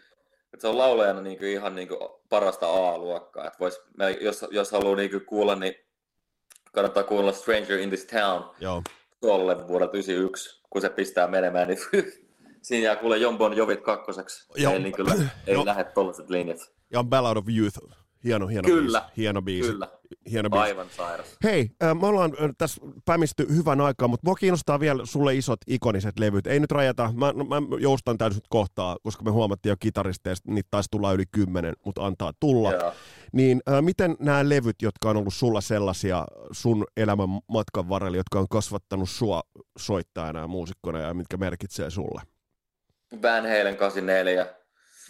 [0.52, 1.98] että se on laulajana niin kuin ihan niin kuin
[2.28, 3.46] parasta A-luokkaa.
[3.46, 3.80] Että vois,
[4.20, 5.74] jos, jos haluaa niin kuin kuulla, niin
[6.72, 8.82] kannattaa kuulla Stranger in this Town Joo.
[9.20, 11.78] tuolle vuodelta 91, kun se pistää menemään, niin
[12.62, 14.46] siinä jää kuule Jombon Jovit kakkoseksi.
[14.56, 14.72] Joo.
[14.72, 15.14] Ei, niin kyllä,
[15.46, 15.64] ei no.
[15.64, 16.58] lähde tollaiset linjat.
[16.90, 17.78] Ja Ballad of Youth
[18.24, 19.00] Hieno, hieno Kyllä.
[19.00, 19.16] biisi.
[19.16, 19.70] Hieno biisi.
[19.70, 19.88] Kyllä.
[20.30, 20.62] Hieno biisi.
[20.62, 21.36] Aivan sairas.
[21.44, 21.70] Hei,
[22.00, 26.46] me ollaan tässä pämisty hyvän aikaa, mutta mua kiinnostaa vielä sulle isot ikoniset levyt.
[26.46, 30.68] Ei nyt rajata, mä, no, mä joustan täysin kohtaa, koska me huomattiin jo kitaristeista, niitä
[30.70, 32.72] taisi tulla yli kymmenen, mutta antaa tulla.
[32.72, 32.92] Joo.
[33.32, 38.38] Niin äh, miten nämä levyt, jotka on ollut sulla sellaisia sun elämän matkan varrella, jotka
[38.38, 39.42] on kasvattanut sua
[39.78, 42.22] soittajana ja muusikkona ja mitkä merkitsee sulle?
[43.22, 44.46] Van Halen 84.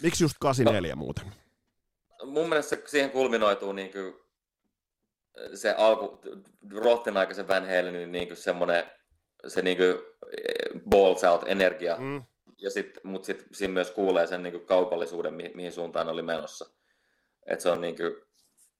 [0.03, 0.99] Miksi just 84 no.
[0.99, 1.42] muuten?
[2.25, 4.15] Mun mielestä siihen kulminoituu niin kuin
[5.53, 6.21] se alku,
[6.75, 8.83] Rotten aikaisen Van Halenin niin kuin semmoinen
[9.47, 9.95] se niin kuin
[10.89, 11.97] balls out energia.
[11.99, 12.23] Mm.
[12.57, 16.21] Ja sit, mutta sitten siinä myös kuulee sen niin kuin kaupallisuuden, mi- mihin suuntaan oli
[16.21, 16.65] menossa.
[17.45, 18.15] Et se on niin kuin,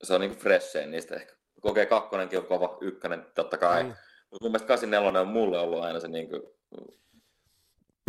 [0.03, 1.35] se on niin kuin freshein niistä ehkä.
[1.61, 3.83] Kokee kakkonenkin on kova, ykkönen totta kai.
[3.83, 3.93] Mm.
[4.29, 6.41] Mutta mun mielestä 84 on mulle ollut aina se niin kuin,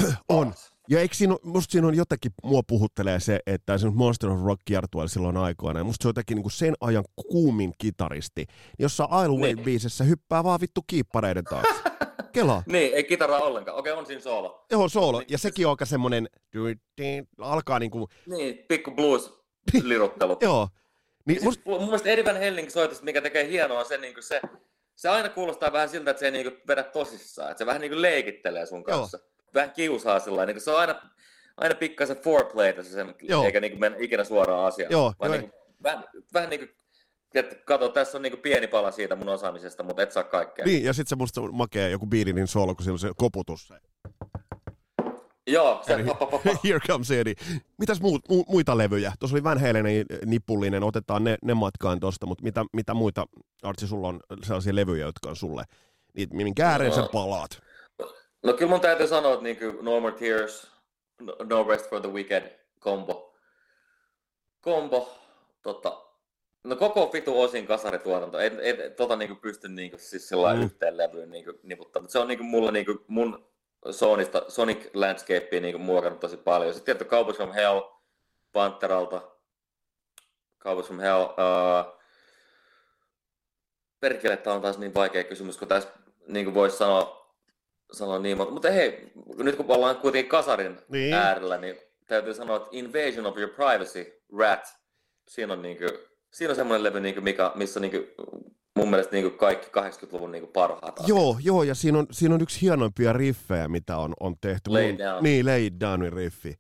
[0.29, 0.55] on.
[0.89, 4.61] Ja eikö siinä, musta siinä on jotakin, mua puhuttelee se, että se Monster of Rock
[4.65, 8.47] kiertueella silloin aikoina, ja musta se on jotakin niin sen ajan kuumin kitaristi,
[8.79, 9.65] jossa I'll Wait niin.
[9.65, 11.75] biisessä hyppää vaan vittu kiippareiden taakse.
[12.33, 12.63] Kela.
[12.73, 13.79] niin, ei kitaraa ollenkaan.
[13.79, 14.67] Okei, on siinä soolo.
[14.71, 15.23] Joo, soolo.
[15.29, 16.29] Ja sekin on aika semmonen,
[17.39, 18.09] alkaa niinku...
[18.27, 19.33] Niin, pikku blues
[19.83, 20.37] liruttelu.
[20.41, 20.69] Joo.
[21.27, 21.61] Niin, siis, must...
[21.65, 24.41] Mun mielestä Eddie Van Helling soitus, mikä tekee hienoa, on se, niin se,
[24.95, 27.51] se aina kuulostaa vähän siltä, että se ei niin vedä tosissaan.
[27.51, 29.19] Että se vähän niin leikittelee sun kanssa.
[29.19, 30.95] Joo vähän kiusaa sellainen, niin se on aina,
[31.57, 34.93] aina pikkasen foreplayta se sen, eikä niin mennä ikinä suoraan asiaan.
[34.93, 35.53] Joo, vaan niin kuin,
[35.83, 36.71] vähän, vähän niin kuin
[37.35, 40.65] että kato, tässä on niinku pieni pala siitä mun osaamisesta, mutta et saa kaikkea.
[40.65, 43.73] Niin, ja sitten se musta makea joku Beatlinin solo, kun siinä on se koputus.
[45.47, 46.51] Joo, se pa, pa, pa, pa.
[46.65, 47.35] Here comes Eddie.
[47.79, 49.13] Mitäs muut, mu, muita levyjä?
[49.21, 53.27] Tuossa oli Van Halenin nipullinen, otetaan ne, ne matkaan tosta, mutta mitä, mitä muita,
[53.63, 55.65] Artsi, sulla on sellaisia levyjä, jotka on sulle,
[56.15, 56.97] niin minkä ääreen no.
[56.97, 57.64] sä palaat?
[58.45, 60.75] No kyllä mun täytyy sanoa, että niinku No More Tears,
[61.21, 63.35] No, no Rest for the Weekend, kombo.
[64.61, 65.19] Kombo,
[65.63, 66.03] tota,
[66.65, 70.63] no koko vitu osin kasarituotanto, en, en tota niinku pysty niinku siis sillä mm.
[70.63, 73.47] yhteen levyyn niinku niputtamaan, se on niinku mulla niinku mun
[73.91, 76.75] Sonista, Sonic Landscapea niinku muokannut tosi paljon.
[76.75, 77.81] Sitten tietty Cowboys from Hell,
[78.53, 79.21] Pantheralta,
[80.61, 82.01] Cowboys from Hell, uh,
[84.01, 85.89] perkele, tämä on taas niin vaikea kysymys, kun tässä
[86.27, 87.24] niin voisi sanoa,
[87.95, 91.15] sanoa niin, mutta, mutta hei, nyt kun ollaan kuitenkin kasarin niin.
[91.15, 91.77] äärellä, niin
[92.07, 94.75] täytyy sanoa, että Invasion of Your Privacy, Rat,
[95.29, 95.91] siinä on, niin kuin,
[96.33, 98.07] siinä on semmoinen levy, niin kuin, mikä, missä niin kuin,
[98.77, 101.09] mun mielestä niin kuin kaikki 80-luvun niin kuin parhaat asiat.
[101.09, 104.71] Joo, joo, ja siinä on, siinä on yksi hienoimpia riffejä, mitä on, on tehty.
[104.71, 105.23] Lay mun, down.
[105.23, 106.55] Niin, Lay Downin riffi.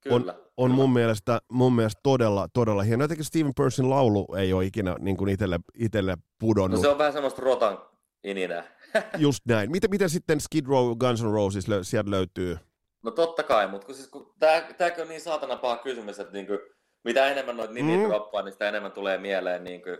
[0.00, 0.76] Kyllä, on, on kyllä.
[0.76, 3.04] mun mielestä, mun mielestä todella, todella hieno.
[3.04, 6.78] Jotenkin Steven Persin laulu ei ole ikinä niin kuin itelle, itelle pudonnut.
[6.78, 7.78] No se on vähän semmoista rotan
[8.24, 8.64] ininää.
[9.18, 9.70] Just näin.
[9.70, 12.58] Miten, miten sitten Skid Row, Guns N' Roses lö, sieltä löytyy?
[13.02, 14.68] No totta kai, mutta kun siis, kun tää,
[15.02, 16.58] on niin saatana paha kysymys, että niinku,
[17.04, 18.02] mitä enemmän noita nimiä Mm.
[18.08, 19.64] droppaa, niin sitä enemmän tulee mieleen.
[19.64, 19.90] Niinku,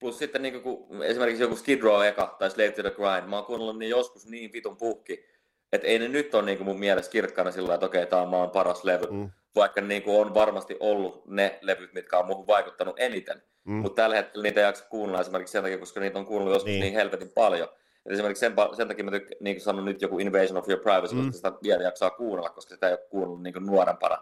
[0.00, 3.36] plus sitten niinku, kun esimerkiksi joku Skid Row eka tai Slave to the Grind, mä
[3.36, 5.24] oon kuunnellut niin joskus niin vitun puhki,
[5.72, 8.50] että ei ne nyt ole niinku mun mielestä kirkkana sillä että okei, tää on maan
[8.50, 9.06] paras levy.
[9.10, 9.30] Mm.
[9.54, 13.42] Vaikka niinku on varmasti ollut ne levyt, mitkä on muuhun vaikuttanut eniten.
[13.64, 13.72] Mm.
[13.74, 16.66] Mutta tällä hetkellä niitä ei jaksa kuunnella esimerkiksi sen takia, koska niitä on kuunnellut joskus
[16.66, 16.80] Niin.
[16.80, 17.68] niin, niin helvetin paljon.
[18.06, 21.14] Esimerkiksi sen, sen takia mä tykkään, niin kuin sanon nyt joku Invasion of Your Privacy,
[21.14, 21.20] Mm.
[21.26, 24.18] koska sitä vielä jaksaa kuunnella, koska sitä ei ole kuunnellut niin nuorempana.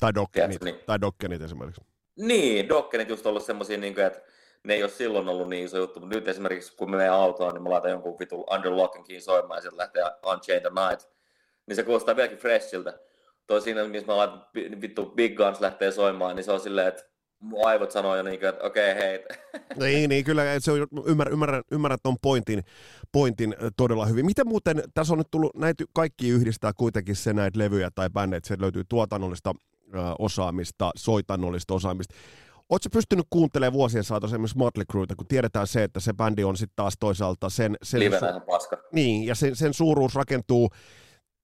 [0.00, 0.80] Tai Dokkenit, niin.
[0.86, 1.80] tai Dokkenit esimerkiksi.
[2.16, 4.20] Niin, Dokkenit just ollut semmosia, niin kuin, että
[4.64, 7.54] ne ei ole silloin ollut niin iso juttu, mutta nyt esimerkiksi kun me menen autoon,
[7.54, 10.02] niin mä laitan jonkun vitun Under Lock and Key soimaan ja sieltä lähtee
[10.32, 11.08] Unchained the Night,
[11.66, 12.98] niin se kuulostaa vieläkin freshiltä.
[13.46, 16.88] Toi siinä, missä mä laitan vi- vittu Big Guns lähtee soimaan, niin se on silleen,
[16.88, 17.04] että
[17.40, 19.24] mun aivot sanoo jo niin kuin, että okei, okay, hei,
[19.80, 22.62] Niin, niin kyllä se on, ymmärrän, ymmärrän, ymmärrän ton pointin,
[23.12, 24.26] pointin todella hyvin.
[24.26, 28.38] Miten muuten, tässä on nyt tullut, näitä kaikki yhdistää kuitenkin se näitä levyjä tai bändejä,
[28.38, 29.54] että sieltä löytyy tuotannollista
[29.94, 32.14] ö, osaamista, soitannollista osaamista.
[32.68, 36.56] Oletko pystynyt kuuntelemaan vuosien saatossa esimerkiksi Motley Crueta, kun tiedetään se, että se bändi on
[36.56, 38.76] sitten taas toisaalta sen, sen, livenä ihan paska.
[38.92, 40.70] niin, ja sen, sen suuruus rakentuu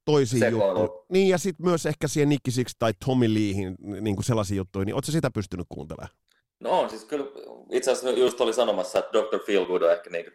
[0.04, 0.88] toisiin juttuihin.
[1.08, 4.86] Niin, ja sitten myös ehkä siihen Nicky Six tai Tommy Leehin niin kuin sellaisiin juttuihin,
[4.86, 6.14] niin ootko sitä pystynyt kuuntelemaan?
[6.60, 7.24] No on, siis kyllä
[7.72, 9.38] itse asiassa just oli sanomassa, että Dr.
[9.46, 10.30] Feelgood on ehkä niinku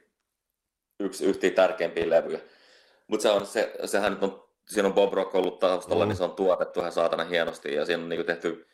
[1.00, 2.40] yksi yhtiä tärkeimpiä levyjä.
[3.08, 6.10] Mutta se on, se, sehän nyt on, siinä on Bob Rock ollut taustalla, Mm.
[6.10, 8.68] niin se on tuotettu ihan saatana hienosti ja siinä on niinku tehty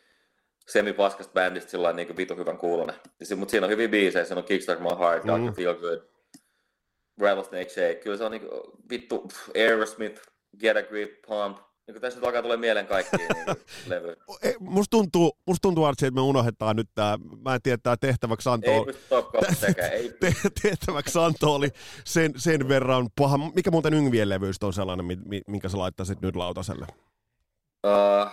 [0.68, 2.96] semipaskasta bändistä sillä niinku vitu hyvän kuulonen.
[3.36, 5.30] Mutta siinä on hyviä biisejä, siinä on Kickstart My Heart, Mm.
[5.46, 5.52] Dr.
[5.52, 6.00] Feelgood,
[7.20, 8.48] Rattlesnake Shake, kyllä se on niinku
[8.90, 10.22] vittu pff, Aerosmith,
[10.60, 11.58] Get a Grip, Pump.
[11.86, 13.52] Niin tässä nyt alkaa tulee mieleen kaikki niinku,
[13.86, 14.16] levyjä.
[14.42, 17.96] Ei, Musta tuntuu, musta tuntuu Archie, että me unohdetaan nyt tämä, mä en tiedä, tämä
[18.00, 19.34] tehtäväksi anto, Ei pysty top
[19.92, 21.68] ei te, tehtäväksi anto oli
[22.04, 23.38] sen, sen verran paha.
[23.54, 26.86] Mikä muuten Yngvien levyistä on sellainen, mi- mi- minkä sä laittaisit nyt lautaselle?
[27.86, 28.30] Uh,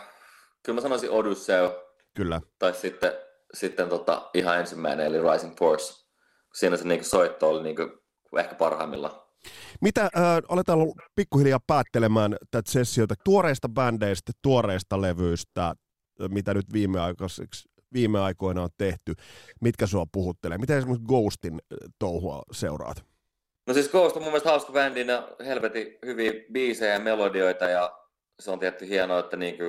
[0.64, 1.70] kyllä mä sanoisin Odyssey
[2.14, 2.42] Kyllä.
[2.60, 3.14] tai sitten,
[3.54, 6.06] sitten tota, ihan ensimmäinen eli Rising Force.
[6.54, 7.90] Siinä se niinku soitto oli niinku
[8.40, 9.23] ehkä parhaimmillaan.
[9.82, 10.12] Mitä, äh,
[10.50, 10.80] aletaan
[11.16, 15.74] pikkuhiljaa päättelemään tätä sessiota tuoreista bändeistä, tuoreista levyistä,
[16.30, 17.00] mitä nyt viime,
[17.94, 19.14] viime aikoina on tehty.
[19.62, 20.58] Mitkä sua puhuttelee?
[20.58, 21.60] Miten esimerkiksi Ghostin
[22.00, 23.06] touhua seuraat?
[23.68, 28.00] No siis Ghost on mun mielestä hauska bändi, ne helvetin hyviä biisejä ja melodioita ja
[28.40, 29.64] se on tietty hienoa, että niinku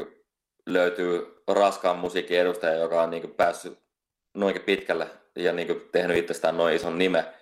[0.66, 3.78] löytyy raskaan musiikin edustaja, joka on niinku päässyt
[4.34, 5.06] noinkin pitkälle
[5.36, 7.34] ja niinku tehnyt itsestään noin ison nime.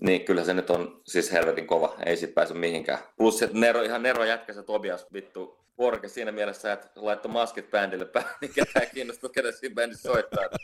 [0.00, 2.98] Niin kyllä se nyt on siis helvetin kova, ei siitä pääse mihinkään.
[3.16, 7.70] Plus se Nero, ihan Nero jätkä se Tobias vittu porke siinä mielessä, että laittoi maskit
[7.70, 10.44] bändille päälle, niin ketään kiinnostuu, ketä siinä bändissä soittaa.
[10.44, 10.58] Että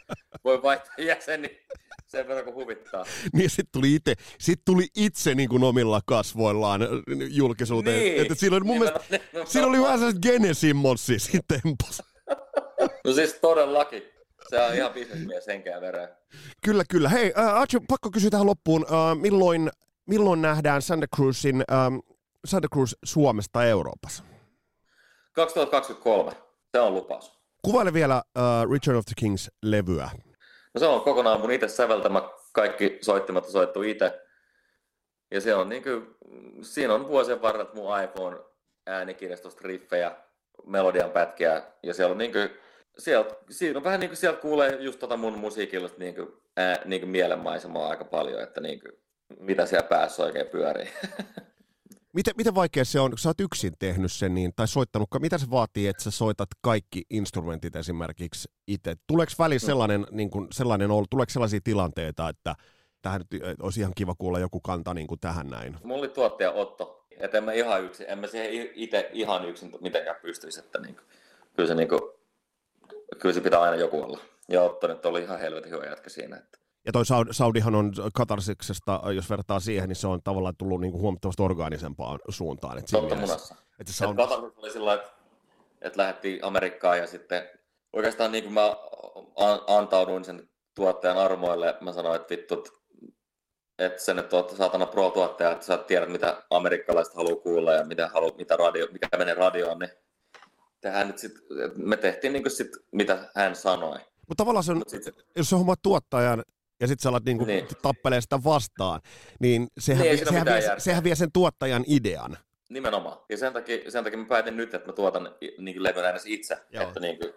[0.45, 1.61] Voi vaihtaa jäseni
[2.07, 3.05] sen verran kun huvittaa.
[3.33, 6.81] Niin sit tuli itse, sit tuli itse niin kuin omilla kasvoillaan
[7.31, 7.99] julkisuuteen.
[8.01, 8.23] Niin.
[8.23, 9.47] Että siinä oli mun mielestä, Nimenomaan.
[9.47, 12.05] siinä oli vähän sellaiset Gene Simmonsia siinä tempossa.
[13.05, 14.03] No siis todellakin.
[14.49, 16.09] Se on ihan bisnesmies henkeä ja vereen.
[16.65, 17.09] Kyllä, kyllä.
[17.09, 18.87] Hei, äh, Archie, pakko kysyä tähän loppuun.
[18.89, 19.71] Äh, milloin,
[20.07, 21.97] milloin nähdään Santa Cruzin, ähm,
[22.45, 24.25] Santa Cruz Suomesta Euroopassa?
[25.33, 26.33] 2023.
[26.73, 27.39] Se on lupaus.
[27.63, 30.11] Kuvaile vielä äh, Return of the Kings-levyä.
[30.75, 32.23] No se on kokonaan mun itse säveltämä.
[32.53, 34.21] Kaikki soittimat on soittu itse.
[35.31, 35.91] Ja se on niinku,
[36.63, 38.39] siinä on vuosien varrella mun iPhone
[38.87, 40.17] äänikirjastosta riffejä,
[40.67, 41.63] melodian pätkiä.
[41.83, 42.39] Ja siellä on niinku,
[42.99, 47.11] sieltä, siinä on vähän niinku sieltä kuulee just tota mun musiikilla niinku ää, niin kuin
[47.11, 48.93] mielenmaisemaa aika paljon, että niin kuin,
[49.41, 50.89] mitä siellä päässä oikein pyörii.
[52.17, 55.39] Miten, miten vaikea se on, kun sä oot yksin tehnyt sen niin, tai soittanut, mitä
[55.39, 58.95] se vaatii, että sä soitat kaikki instrumentit esimerkiksi itse?
[59.07, 59.67] Tuleeko väliin mm.
[59.67, 62.55] sellainen, niin kuin, sellainen ollut, tuleeko sellaisia tilanteita, että
[63.03, 65.77] tähän nyt olisi ihan kiva kuulla joku kanta niin kuin tähän näin?
[65.83, 69.73] Mulla oli tuottaja Otto, että en mä ihan yksin, en mä siihen itse ihan yksin
[69.81, 71.05] mitenkään pystyisi, että niin kuin,
[71.57, 72.01] kyllä, se, niin kuin,
[73.19, 74.19] kyllä se pitää aina joku olla.
[74.49, 79.01] Ja Otto nyt oli ihan helvetin hyvä jätkä siinä, että ja toi Saudihan on Katarsiksesta,
[79.15, 82.79] jos vertaa siihen, niin se on tavallaan tullut niin kuin huomattavasti orgaanisempaan suuntaan.
[82.79, 83.55] Että Totta munassa.
[83.81, 84.17] Että se on...
[84.17, 85.11] Katarsis oli sillä että,
[85.81, 87.49] että lähdettiin Amerikkaan ja sitten
[87.93, 88.77] oikeastaan niin kuin mä
[89.67, 92.65] antauduin sen tuottajan armoille, mä sanoin, että vittu,
[93.79, 98.09] että sen, että olet saatana pro-tuottaja, että sä tiedät, mitä amerikkalaiset haluaa kuulla ja mitä
[98.09, 99.91] halu, mitä radio, mikä menee radioon, niin
[100.81, 101.33] tehdään nyt sit,
[101.77, 103.99] me tehtiin niin sit, mitä hän sanoi.
[104.29, 105.03] Mutta tavallaan se on, sit,
[105.37, 106.43] jos se homma tuottajan,
[106.81, 107.69] ja sitten sä alat niinku niin.
[107.83, 109.01] tappelee sitä vastaan,
[109.41, 112.39] niin sehän, niin, vie, sehän, vie, sehän vie sen tuottajan idean.
[112.69, 113.19] Nimenomaan.
[113.29, 116.59] Ja sen takia, sen takia mä päätin nyt, että mä tuotan niin levyn aina itse.
[116.71, 116.83] Joo.
[116.83, 117.33] Että, niin kuin,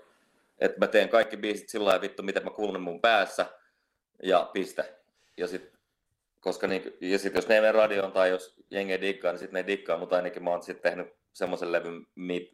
[0.59, 3.45] että mä teen kaikki biisit sillä lailla vittu, miten mä kuulun mun päässä,
[4.23, 4.95] ja piste.
[5.37, 5.73] Ja sit,
[6.39, 9.39] koska niin, ja sit jos ne ei mene radioon tai jos jengi ei dikkaa, niin
[9.39, 12.05] sitten ne ei dikkaa, mutta ainakin mä oon sitten tehnyt semmoisen levyn,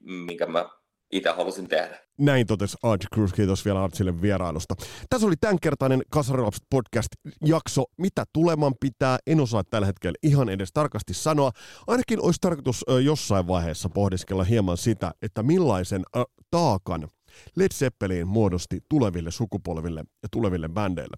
[0.02, 0.70] minkä mä
[1.12, 2.00] itse halusin tehdä.
[2.18, 4.76] Näin totesi Arch Cruz, kiitos vielä Archille vierailusta.
[5.10, 7.84] Tässä oli tämänkertainen Kasarilapset podcast-jakso.
[7.98, 11.52] Mitä tuleman pitää, en osaa tällä hetkellä ihan edes tarkasti sanoa.
[11.88, 16.04] Ainakin olisi tarkoitus jossain vaiheessa pohdiskella hieman sitä, että millaisen
[16.52, 17.08] taakan
[17.56, 21.18] Led Zeppelin muodosti tuleville sukupolville ja tuleville bändeille.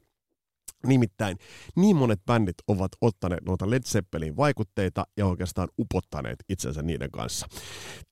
[0.85, 1.37] Nimittäin
[1.75, 7.47] niin monet bändit ovat ottaneet noita Led Zeppelin vaikutteita ja oikeastaan upottaneet itsensä niiden kanssa.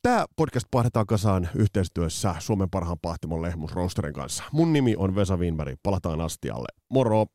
[0.02, 4.44] Tämä podcast pahdetaan kasaan yhteistyössä Suomen parhaan pahtimon Lehmus Roasterin kanssa.
[4.52, 5.80] Mun nimi on Vesa Wienberg.
[5.84, 6.68] Palataan astialle.
[6.90, 7.26] Moro!